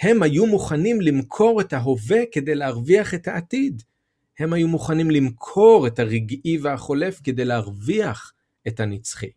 הם 0.00 0.22
היו 0.22 0.46
מוכנים 0.46 1.00
למכור 1.00 1.60
את 1.60 1.72
ההווה 1.72 2.20
כדי 2.32 2.54
להרוויח 2.54 3.14
את 3.14 3.28
העתיד. 3.28 3.82
הם 4.38 4.52
היו 4.52 4.68
מוכנים 4.68 5.10
למכור 5.10 5.86
את 5.86 5.98
הרגעי 5.98 6.58
והחולף 6.62 7.20
כדי 7.24 7.44
להרוויח 7.44 8.32
את 8.68 8.80
הנצחי. 8.80 9.30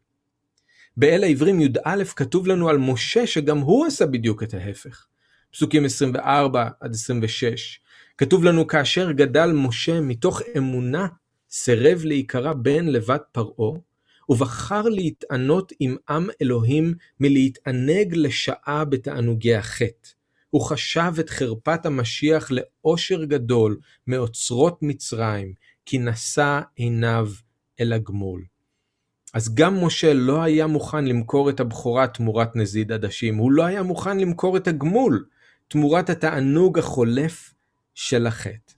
באל 0.98 1.24
העברים 1.24 1.62
י"א 1.62 2.04
כתוב 2.16 2.48
לנו 2.48 2.70
על 2.70 2.78
משה 2.78 3.28
שגם 3.28 3.58
הוא 3.58 3.86
עשה 3.86 4.06
בדיוק 4.06 4.44
את 4.44 4.54
ההפך. 4.54 5.06
פסוקים 5.52 5.86
24 5.86 6.70
עד 6.80 6.94
26. 6.94 7.80
כתוב 8.18 8.44
לנו 8.44 8.68
כאשר 8.68 9.12
גדל 9.12 9.52
משה 9.54 10.02
מתוך 10.02 10.42
אמונה 10.58 11.08
סירב 11.50 12.02
להיקרא 12.04 12.54
בן 12.54 12.86
לבת 12.86 13.24
פרעה, 13.32 13.80
ובחר 14.30 14.82
להתענות 14.82 15.74
עם 15.80 15.96
עם 16.10 16.28
אלוהים 16.42 16.94
מלהתענג 17.20 18.14
לשעה 18.16 18.86
בתענוגי 18.86 19.56
החטא. 19.56 20.10
הוא 20.50 20.62
חשב 20.62 21.14
את 21.20 21.30
חרפת 21.30 21.86
המשיח 21.86 22.52
לאושר 22.52 23.24
גדול 23.24 23.78
מאוצרות 24.08 24.78
מצרים, 24.82 25.54
כי 25.86 25.98
נשא 25.98 26.60
עיניו 26.76 27.28
אל 27.80 27.94
הגמול. 27.94 28.53
אז 29.34 29.56
גם 29.56 29.84
משה 29.86 30.14
לא 30.14 30.44
היה 30.44 30.68
מוכן 30.68 31.06
למכור 31.06 31.50
את 31.50 31.60
הבכורה 31.60 32.08
תמורת 32.08 32.56
נזיד 32.56 32.92
עדשים, 32.92 33.36
הוא 33.36 33.52
לא 33.52 33.64
היה 33.64 33.84
מוכן 33.84 34.18
למכור 34.18 34.58
את 34.58 34.68
הגמול 34.68 35.26
תמורת 35.68 36.10
התענוג 36.10 36.80
החולף 36.80 37.54
של 37.96 38.28
החטא. 38.28 38.74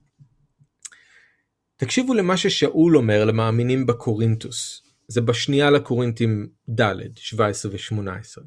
תקשיבו 1.77 2.13
למה 2.13 2.37
ששאול 2.37 2.97
אומר 2.97 3.25
למאמינים 3.25 3.85
בקורינטוס, 3.85 4.81
זה 5.07 5.21
בשנייה 5.21 5.69
לקורינטים 5.69 6.47
ד', 6.69 6.93
17 7.15 7.71
ו-18. 7.71 8.43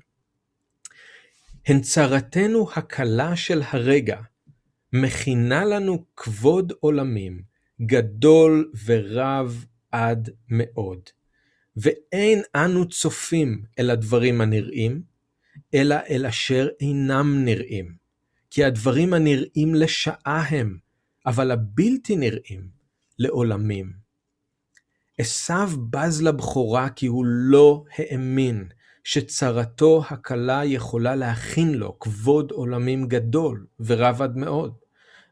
הן 1.66 1.80
צרתנו 1.80 2.68
הקלה 2.76 3.36
של 3.36 3.62
הרגע, 3.70 4.20
מכינה 4.92 5.64
לנו 5.64 6.04
כבוד 6.16 6.72
עולמים, 6.80 7.42
גדול 7.80 8.72
ורב 8.84 9.64
עד 9.92 10.30
מאוד. 10.48 11.17
ואין 11.82 12.42
אנו 12.54 12.88
צופים 12.88 13.62
אל 13.78 13.90
הדברים 13.90 14.40
הנראים, 14.40 15.02
אלא 15.74 15.96
אל 16.10 16.26
אשר 16.26 16.68
אינם 16.80 17.44
נראים. 17.44 17.94
כי 18.50 18.64
הדברים 18.64 19.14
הנראים 19.14 19.74
לשעה 19.74 20.42
הם, 20.48 20.78
אבל 21.26 21.50
הבלתי 21.50 22.16
נראים 22.16 22.68
לעולמים. 23.18 23.92
עשיו 25.18 25.70
בז 25.90 26.22
לבכורה 26.22 26.88
כי 26.90 27.06
הוא 27.06 27.24
לא 27.26 27.84
האמין 27.96 28.68
שצרתו 29.04 30.02
הקלה 30.10 30.64
יכולה 30.64 31.16
להכין 31.16 31.74
לו 31.74 31.98
כבוד 31.98 32.50
עולמים 32.50 33.08
גדול 33.08 33.66
ורב 33.80 34.22
עד 34.22 34.36
מאוד, 34.36 34.74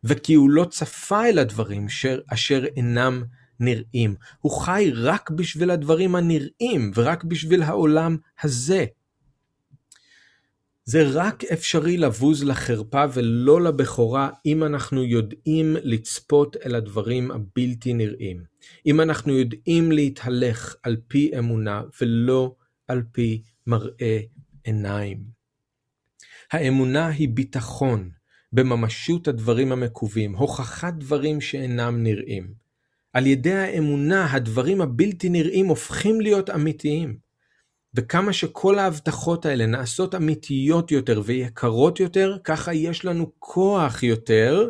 וכי 0.04 0.34
הוא 0.34 0.50
לא 0.50 0.64
צפה 0.64 1.28
אל 1.28 1.38
הדברים 1.38 1.88
שר, 1.88 2.20
אשר 2.32 2.64
אינם 2.76 3.24
נראים. 3.60 4.14
הוא 4.40 4.52
חי 4.52 4.90
רק 4.94 5.30
בשביל 5.30 5.70
הדברים 5.70 6.14
הנראים 6.14 6.90
ורק 6.94 7.24
בשביל 7.24 7.62
העולם 7.62 8.16
הזה. 8.42 8.84
זה 10.84 11.02
רק 11.12 11.44
אפשרי 11.44 11.96
לבוז 11.96 12.44
לחרפה 12.44 13.04
ולא 13.14 13.60
לבכורה 13.60 14.30
אם 14.46 14.64
אנחנו 14.64 15.04
יודעים 15.04 15.76
לצפות 15.82 16.56
אל 16.56 16.74
הדברים 16.74 17.30
הבלתי 17.30 17.92
נראים. 17.92 18.42
אם 18.86 19.00
אנחנו 19.00 19.32
יודעים 19.38 19.92
להתהלך 19.92 20.76
על 20.82 20.96
פי 21.08 21.30
אמונה 21.38 21.82
ולא 22.00 22.54
על 22.88 23.02
פי 23.12 23.42
מראה 23.66 24.20
עיניים. 24.64 25.24
האמונה 26.52 27.06
היא 27.06 27.28
ביטחון 27.28 28.10
בממשות 28.52 29.28
הדברים 29.28 29.72
המקווים, 29.72 30.36
הוכחת 30.36 30.94
דברים 30.94 31.40
שאינם 31.40 32.02
נראים. 32.02 32.65
על 33.16 33.26
ידי 33.26 33.52
האמונה 33.52 34.32
הדברים 34.32 34.80
הבלתי 34.80 35.28
נראים 35.28 35.66
הופכים 35.66 36.20
להיות 36.20 36.50
אמיתיים. 36.50 37.18
וכמה 37.94 38.32
שכל 38.32 38.78
ההבטחות 38.78 39.46
האלה 39.46 39.66
נעשות 39.66 40.14
אמיתיות 40.14 40.90
יותר 40.90 41.22
ויקרות 41.24 42.00
יותר, 42.00 42.36
ככה 42.44 42.74
יש 42.74 43.04
לנו 43.04 43.32
כוח 43.38 44.02
יותר 44.02 44.68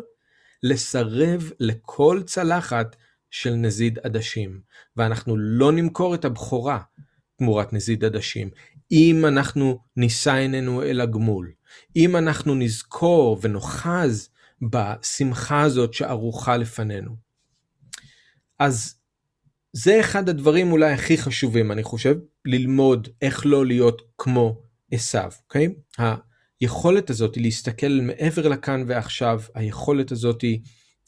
לסרב 0.63 1.51
לכל 1.59 2.21
צלחת 2.25 2.95
של 3.31 3.53
נזיד 3.53 3.99
עדשים. 4.03 4.59
ואנחנו 4.97 5.37
לא 5.37 5.71
נמכור 5.71 6.15
את 6.15 6.25
הבכורה 6.25 6.79
תמורת 7.37 7.73
נזיד 7.73 8.05
עדשים. 8.05 8.49
אם 8.91 9.25
אנחנו 9.25 9.79
נישא 9.97 10.33
עינינו 10.33 10.83
אל 10.83 11.01
הגמול, 11.01 11.51
אם 11.95 12.15
אנחנו 12.15 12.55
נזכור 12.55 13.37
ונאחז 13.41 14.29
בשמחה 14.61 15.61
הזאת 15.61 15.93
שערוכה 15.93 16.57
לפנינו. 16.57 17.26
אז 18.59 18.95
זה 19.73 19.99
אחד 19.99 20.29
הדברים 20.29 20.71
אולי 20.71 20.91
הכי 20.93 21.17
חשובים 21.17 21.71
אני 21.71 21.83
חושב, 21.83 22.15
ללמוד 22.45 23.07
איך 23.21 23.45
לא 23.45 23.65
להיות 23.65 24.01
כמו 24.17 24.61
עשיו, 24.91 25.31
אוקיי? 25.43 25.75
היכולת 26.61 27.09
הזאת 27.09 27.35
היא 27.35 27.43
להסתכל 27.43 27.99
מעבר 28.01 28.47
לכאן 28.47 28.83
ועכשיו, 28.87 29.41
היכולת 29.55 30.11
הזאת 30.11 30.41
היא 30.41 30.59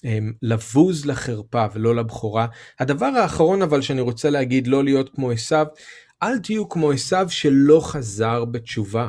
אמ, 0.03 0.33
לבוז 0.41 1.05
לחרפה 1.05 1.65
ולא 1.73 1.95
לבכורה. 1.95 2.47
הדבר 2.79 3.05
האחרון 3.05 3.61
אבל 3.61 3.81
שאני 3.81 4.01
רוצה 4.01 4.29
להגיד 4.29 4.67
לא 4.67 4.83
להיות 4.83 5.09
כמו 5.15 5.31
עשיו, 5.31 5.65
אל 6.23 6.39
תהיו 6.39 6.69
כמו 6.69 6.91
עשיו 6.91 7.27
שלא 7.29 7.81
חזר 7.83 8.45
בתשובה. 8.45 9.07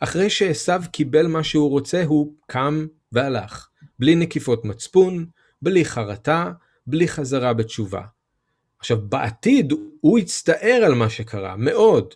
אחרי 0.00 0.30
שעשיו 0.30 0.82
קיבל 0.92 1.26
מה 1.26 1.44
שהוא 1.44 1.70
רוצה 1.70 2.04
הוא 2.04 2.34
קם 2.46 2.86
והלך, 3.12 3.68
בלי 3.98 4.14
נקיפות 4.14 4.64
מצפון, 4.64 5.26
בלי 5.62 5.84
חרטה, 5.84 6.52
בלי 6.86 7.08
חזרה 7.08 7.52
בתשובה. 7.54 8.02
עכשיו 8.78 9.00
בעתיד 9.08 9.72
הוא 10.00 10.18
יצטער 10.18 10.82
על 10.84 10.94
מה 10.94 11.10
שקרה 11.10 11.56
מאוד, 11.56 12.14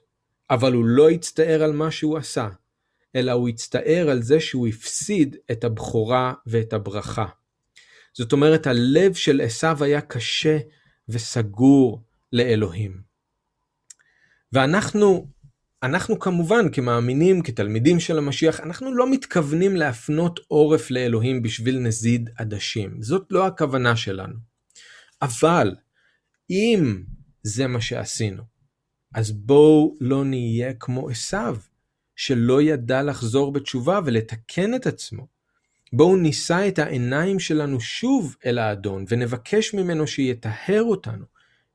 אבל 0.51 0.73
הוא 0.73 0.85
לא 0.85 1.11
יצטער 1.11 1.63
על 1.63 1.73
מה 1.73 1.91
שהוא 1.91 2.19
עשה, 2.19 2.49
אלא 3.17 3.33
הוא 3.33 3.49
יצטער 3.49 4.11
על 4.11 4.23
זה 4.23 4.41
שהוא 4.41 4.69
הפסיד 4.69 5.37
את 5.51 5.65
הבכורה 5.65 6.35
ואת 6.47 6.73
הברכה. 6.73 7.27
זאת 8.15 8.33
אומרת 8.33 8.67
הלב 8.67 9.15
של 9.15 9.41
עשיו 9.41 9.85
היה 9.85 10.01
קשה 10.01 10.59
וסגור 11.09 12.03
לאלוהים. 12.33 13.01
ואנחנו 14.53 15.29
אנחנו 15.83 16.19
כמובן 16.19 16.73
כמאמינים, 16.73 17.43
כתלמידים 17.43 18.01
של 18.01 18.19
המשיח, 18.19 18.61
אנחנו 18.61 18.95
לא 18.95 19.11
מתכוונים 19.11 19.77
להפנות 19.77 20.41
עורף 20.49 20.91
לאלוהים 20.91 21.43
בשביל 21.43 21.79
נזיד 21.79 22.31
עדשים. 22.37 23.03
זאת 23.03 23.27
לא 23.31 23.47
הכוונה 23.47 23.97
שלנו. 23.97 24.54
אבל 25.23 25.75
אם 26.51 27.03
זה 27.43 27.67
מה 27.67 27.81
שעשינו, 27.81 28.43
אז 29.15 29.31
בואו 29.31 29.97
לא 30.01 30.25
נהיה 30.25 30.75
כמו 30.75 31.09
עשיו, 31.09 31.57
שלא 32.17 32.63
ידע 32.63 33.03
לחזור 33.03 33.53
בתשובה 33.53 34.01
ולתקן 34.05 34.75
את 34.75 34.87
עצמו. 34.87 35.27
בואו 35.93 36.17
נישא 36.17 36.69
את 36.69 36.79
העיניים 36.79 37.41
שלנו 37.41 37.81
שוב 37.81 38.37
אל 38.47 38.59
האדון, 38.59 39.05
ונבקש 39.09 39.75
ממנו 39.75 40.07
שיטהר 40.07 40.83
אותנו, 40.83 41.25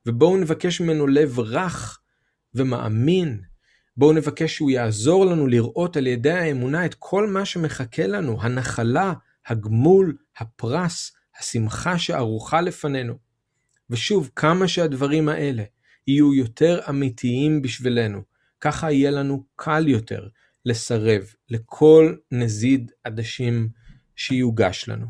ובואו 0.06 0.36
נבקש 0.36 0.80
ממנו 0.80 1.06
לב 1.06 1.38
רך 1.38 2.00
ומאמין. 2.54 3.40
בואו 3.96 4.12
נבקש 4.12 4.54
שהוא 4.54 4.70
יעזור 4.70 5.26
לנו 5.26 5.46
לראות 5.46 5.96
על 5.96 6.06
ידי 6.06 6.32
האמונה 6.32 6.86
את 6.86 6.94
כל 6.98 7.26
מה 7.26 7.44
שמחכה 7.44 8.06
לנו, 8.06 8.42
הנחלה, 8.42 9.12
הגמול, 9.46 10.16
הפרס, 10.38 11.12
השמחה 11.38 11.98
שערוכה 11.98 12.60
לפנינו. 12.60 13.29
ושוב, 13.90 14.30
כמה 14.36 14.68
שהדברים 14.68 15.28
האלה 15.28 15.62
יהיו 16.06 16.34
יותר 16.34 16.80
אמיתיים 16.88 17.62
בשבילנו, 17.62 18.22
ככה 18.60 18.92
יהיה 18.92 19.10
לנו 19.10 19.44
קל 19.56 19.88
יותר 19.88 20.28
לסרב 20.64 21.22
לכל 21.50 22.14
נזיד 22.32 22.92
עדשים 23.04 23.68
שיוגש 24.16 24.88
לנו. 24.88 25.06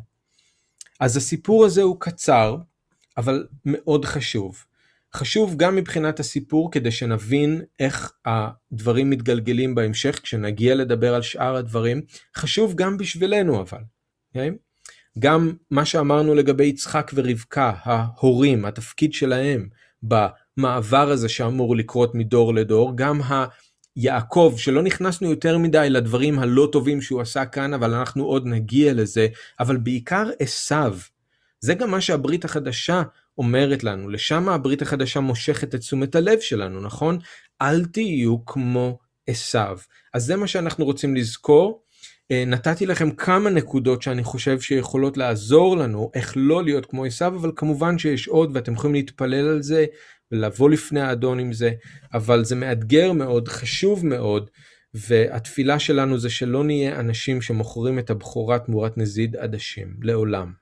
אז 1.00 1.16
הסיפור 1.16 1.64
הזה 1.64 1.82
הוא 1.82 1.96
קצר, 2.00 2.56
אבל 3.16 3.46
מאוד 3.64 4.04
חשוב. 4.04 4.64
חשוב 5.14 5.56
גם 5.56 5.76
מבחינת 5.76 6.20
הסיפור 6.20 6.72
כדי 6.72 6.90
שנבין 6.90 7.62
איך 7.78 8.12
הדברים 8.24 9.10
מתגלגלים 9.10 9.74
בהמשך 9.74 10.20
כשנגיע 10.22 10.74
לדבר 10.74 11.14
על 11.14 11.22
שאר 11.22 11.56
הדברים. 11.56 12.02
חשוב 12.36 12.74
גם 12.74 12.96
בשבילנו 12.96 13.60
אבל. 13.60 13.82
Okay? 14.36 14.69
גם 15.18 15.52
מה 15.70 15.84
שאמרנו 15.84 16.34
לגבי 16.34 16.64
יצחק 16.64 17.10
ורבקה, 17.14 17.72
ההורים, 17.82 18.64
התפקיד 18.64 19.12
שלהם 19.12 19.68
במעבר 20.02 21.10
הזה 21.10 21.28
שאמור 21.28 21.76
לקרות 21.76 22.14
מדור 22.14 22.54
לדור, 22.54 22.92
גם 22.96 23.20
יעקב, 23.96 24.54
שלא 24.56 24.82
נכנסנו 24.82 25.30
יותר 25.30 25.58
מדי 25.58 25.86
לדברים 25.90 26.38
הלא 26.38 26.68
טובים 26.72 27.02
שהוא 27.02 27.20
עשה 27.20 27.44
כאן, 27.44 27.74
אבל 27.74 27.94
אנחנו 27.94 28.24
עוד 28.24 28.46
נגיע 28.46 28.94
לזה, 28.94 29.26
אבל 29.60 29.76
בעיקר 29.76 30.30
עשיו. 30.38 30.98
זה 31.60 31.74
גם 31.74 31.90
מה 31.90 32.00
שהברית 32.00 32.44
החדשה 32.44 33.02
אומרת 33.38 33.84
לנו, 33.84 34.08
לשם 34.08 34.48
הברית 34.48 34.82
החדשה 34.82 35.20
מושכת 35.20 35.74
את 35.74 35.80
תשומת 35.80 36.14
הלב 36.14 36.40
שלנו, 36.40 36.80
נכון? 36.80 37.18
אל 37.62 37.84
תהיו 37.84 38.44
כמו 38.44 38.98
עשיו. 39.26 39.78
אז 40.14 40.24
זה 40.24 40.36
מה 40.36 40.46
שאנחנו 40.46 40.84
רוצים 40.84 41.16
לזכור. 41.16 41.82
אה, 42.30 42.44
נתתי 42.46 42.86
לכם 42.86 43.10
כמה 43.10 43.50
נקודות 43.50 44.02
שאני 44.02 44.24
חושב 44.24 44.60
שיכולות 44.60 45.16
לעזור 45.16 45.76
לנו 45.76 46.10
איך 46.14 46.32
לא 46.36 46.64
להיות 46.64 46.86
כמו 46.86 47.04
עשיו, 47.04 47.36
אבל 47.36 47.52
כמובן 47.56 47.98
שיש 47.98 48.28
עוד 48.28 48.50
ואתם 48.54 48.72
יכולים 48.72 48.94
להתפלל 48.94 49.48
על 49.48 49.62
זה 49.62 49.86
ולבוא 50.32 50.70
לפני 50.70 51.00
האדון 51.00 51.38
עם 51.38 51.52
זה, 51.52 51.72
אבל 52.14 52.44
זה 52.44 52.56
מאתגר 52.56 53.12
מאוד, 53.12 53.48
חשוב 53.48 54.06
מאוד, 54.06 54.50
והתפילה 54.94 55.78
שלנו 55.78 56.18
זה 56.18 56.30
שלא 56.30 56.64
נהיה 56.64 57.00
אנשים 57.00 57.42
שמוכרים 57.42 57.98
את 57.98 58.10
הבכורה 58.10 58.58
תמורת 58.58 58.98
נזיד 58.98 59.36
עדשים, 59.36 59.96
לעולם. 60.02 60.52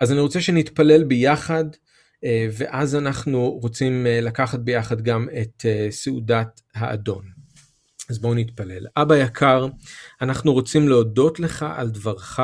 אז 0.00 0.12
אני 0.12 0.20
רוצה 0.20 0.40
שנתפלל 0.40 1.04
ביחד, 1.04 1.64
אה, 2.24 2.46
ואז 2.52 2.96
אנחנו 2.96 3.50
רוצים 3.62 4.06
אה, 4.06 4.20
לקחת 4.20 4.58
ביחד 4.58 5.00
גם 5.00 5.28
את 5.40 5.66
סעודת 5.90 6.60
האדון. 6.74 7.41
אז 8.12 8.18
בואו 8.18 8.34
נתפלל. 8.34 8.86
אבא 8.96 9.16
יקר, 9.16 9.66
אנחנו 10.20 10.52
רוצים 10.52 10.88
להודות 10.88 11.40
לך 11.40 11.66
על 11.76 11.90
דברך. 11.90 12.40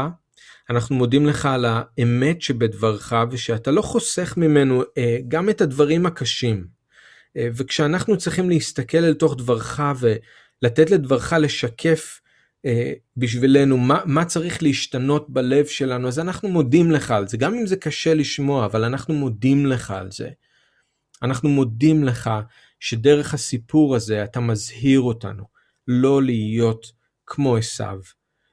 אנחנו 0.71 0.97
מודים 0.97 1.27
לך 1.27 1.47
על 1.47 1.65
האמת 1.69 2.43
שבדברך 2.43 3.13
ושאתה 3.31 3.71
לא 3.71 3.83
חוסך 3.83 4.35
ממנו 4.37 4.83
גם 5.29 5.51
את 5.51 5.61
הדברים 5.61 6.07
הקשים. 6.07 6.67
וכשאנחנו 7.39 8.19
צריכים 8.19 8.51
להסתכל 8.51 8.99
אל 8.99 9.15
תוך 9.15 9.37
דברך 9.37 9.81
ולתת 10.01 10.91
לדברך 10.91 11.33
לשקף 11.33 12.21
אה, 12.65 12.93
בשבילנו 13.17 13.77
מה, 13.77 14.01
מה 14.05 14.25
צריך 14.25 14.63
להשתנות 14.63 15.31
בלב 15.31 15.67
שלנו 15.67 16.09
אז 16.09 16.19
אנחנו 16.19 16.49
מודים 16.49 16.91
לך 16.91 17.11
על 17.11 17.29
זה 17.29 17.37
גם 17.37 17.55
אם 17.55 17.67
זה 17.67 17.77
קשה 17.77 18.15
לשמוע 18.15 18.67
אבל 18.67 18.85
אנחנו 18.85 19.15
מודים 19.15 19.67
לך 19.67 19.91
על 19.91 20.11
זה. 20.11 20.29
אנחנו 21.23 21.49
מודים 21.49 22.05
לך 22.05 22.31
שדרך 22.81 23.35
הסיפור 23.35 23.97
הזה 23.97 24.25
אתה 24.25 24.41
מזהיר 24.41 25.01
אותנו 25.01 25.58
לא 25.89 26.23
להיות 26.23 26.93
כמו 27.27 27.57
עשיו, 27.57 28.01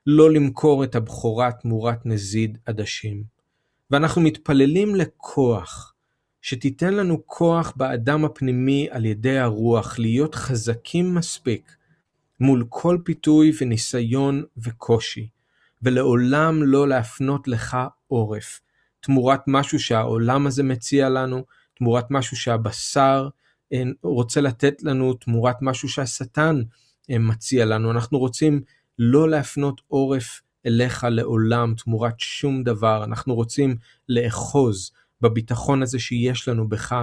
לא 0.07 0.31
למכור 0.31 0.83
את 0.83 0.95
הבכורה 0.95 1.51
תמורת 1.51 2.05
נזיד 2.05 2.57
עדשים. 2.65 3.23
ואנחנו 3.91 4.21
מתפללים 4.21 4.95
לכוח, 4.95 5.93
שתיתן 6.41 6.93
לנו 6.93 7.21
כוח 7.25 7.73
באדם 7.75 8.25
הפנימי 8.25 8.87
על 8.91 9.05
ידי 9.05 9.37
הרוח 9.37 9.99
להיות 9.99 10.35
חזקים 10.35 11.15
מספיק 11.15 11.75
מול 12.39 12.65
כל 12.69 12.97
פיתוי 13.03 13.51
וניסיון 13.61 14.43
וקושי, 14.57 15.29
ולעולם 15.81 16.63
לא 16.63 16.87
להפנות 16.87 17.47
לך 17.47 17.77
עורף, 18.07 18.61
תמורת 18.99 19.41
משהו 19.47 19.79
שהעולם 19.79 20.47
הזה 20.47 20.63
מציע 20.63 21.09
לנו, 21.09 21.45
תמורת 21.77 22.05
משהו 22.09 22.37
שהבשר 22.37 23.29
אה, 23.73 23.83
רוצה 24.03 24.41
לתת 24.41 24.83
לנו, 24.83 25.13
תמורת 25.13 25.55
משהו 25.61 25.89
שהשטן 25.89 26.61
מציע 27.09 27.65
לנו. 27.65 27.91
אנחנו 27.91 28.19
רוצים 28.19 28.61
לא 28.99 29.29
להפנות 29.29 29.81
עורף 29.87 30.41
אליך 30.65 31.07
לעולם 31.09 31.73
תמורת 31.75 32.19
שום 32.19 32.63
דבר, 32.63 33.03
אנחנו 33.03 33.35
רוצים 33.35 33.75
לאחוז 34.09 34.91
בביטחון 35.21 35.83
הזה 35.83 35.99
שיש 35.99 36.47
לנו 36.47 36.69
בך 36.69 36.95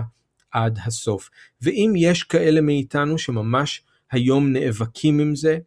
עד 0.50 0.78
הסוף. 0.84 1.30
ואם 1.62 1.92
יש 1.96 2.22
כאלה 2.22 2.60
מאיתנו 2.60 3.18
שממש 3.18 3.82
היום 4.10 4.52
נאבקים 4.52 5.18
עם 5.18 5.36
זה 5.36 5.58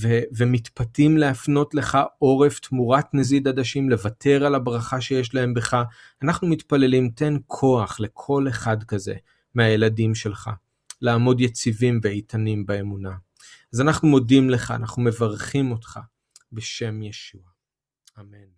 ו- 0.00 0.20
ומתפתים 0.36 1.18
להפנות 1.18 1.74
לך 1.74 1.98
עורף 2.18 2.58
תמורת 2.58 3.14
נזיד 3.14 3.48
עדשים, 3.48 3.90
לוותר 3.90 4.44
על 4.44 4.54
הברכה 4.54 5.00
שיש 5.00 5.34
להם 5.34 5.54
בך. 5.54 5.82
אנחנו 6.22 6.48
מתפללים, 6.48 7.10
תן 7.10 7.36
כוח 7.46 8.00
לכל 8.00 8.48
אחד 8.48 8.82
כזה 8.82 9.14
מהילדים 9.54 10.14
שלך, 10.14 10.50
לעמוד 11.02 11.40
יציבים 11.40 12.00
ואיתנים 12.02 12.66
באמונה. 12.66 13.27
אז 13.72 13.80
אנחנו 13.80 14.08
מודים 14.08 14.50
לך, 14.50 14.70
אנחנו 14.70 15.02
מברכים 15.02 15.70
אותך 15.70 16.00
בשם 16.52 17.02
ישוע. 17.02 17.42
אמן. 18.20 18.57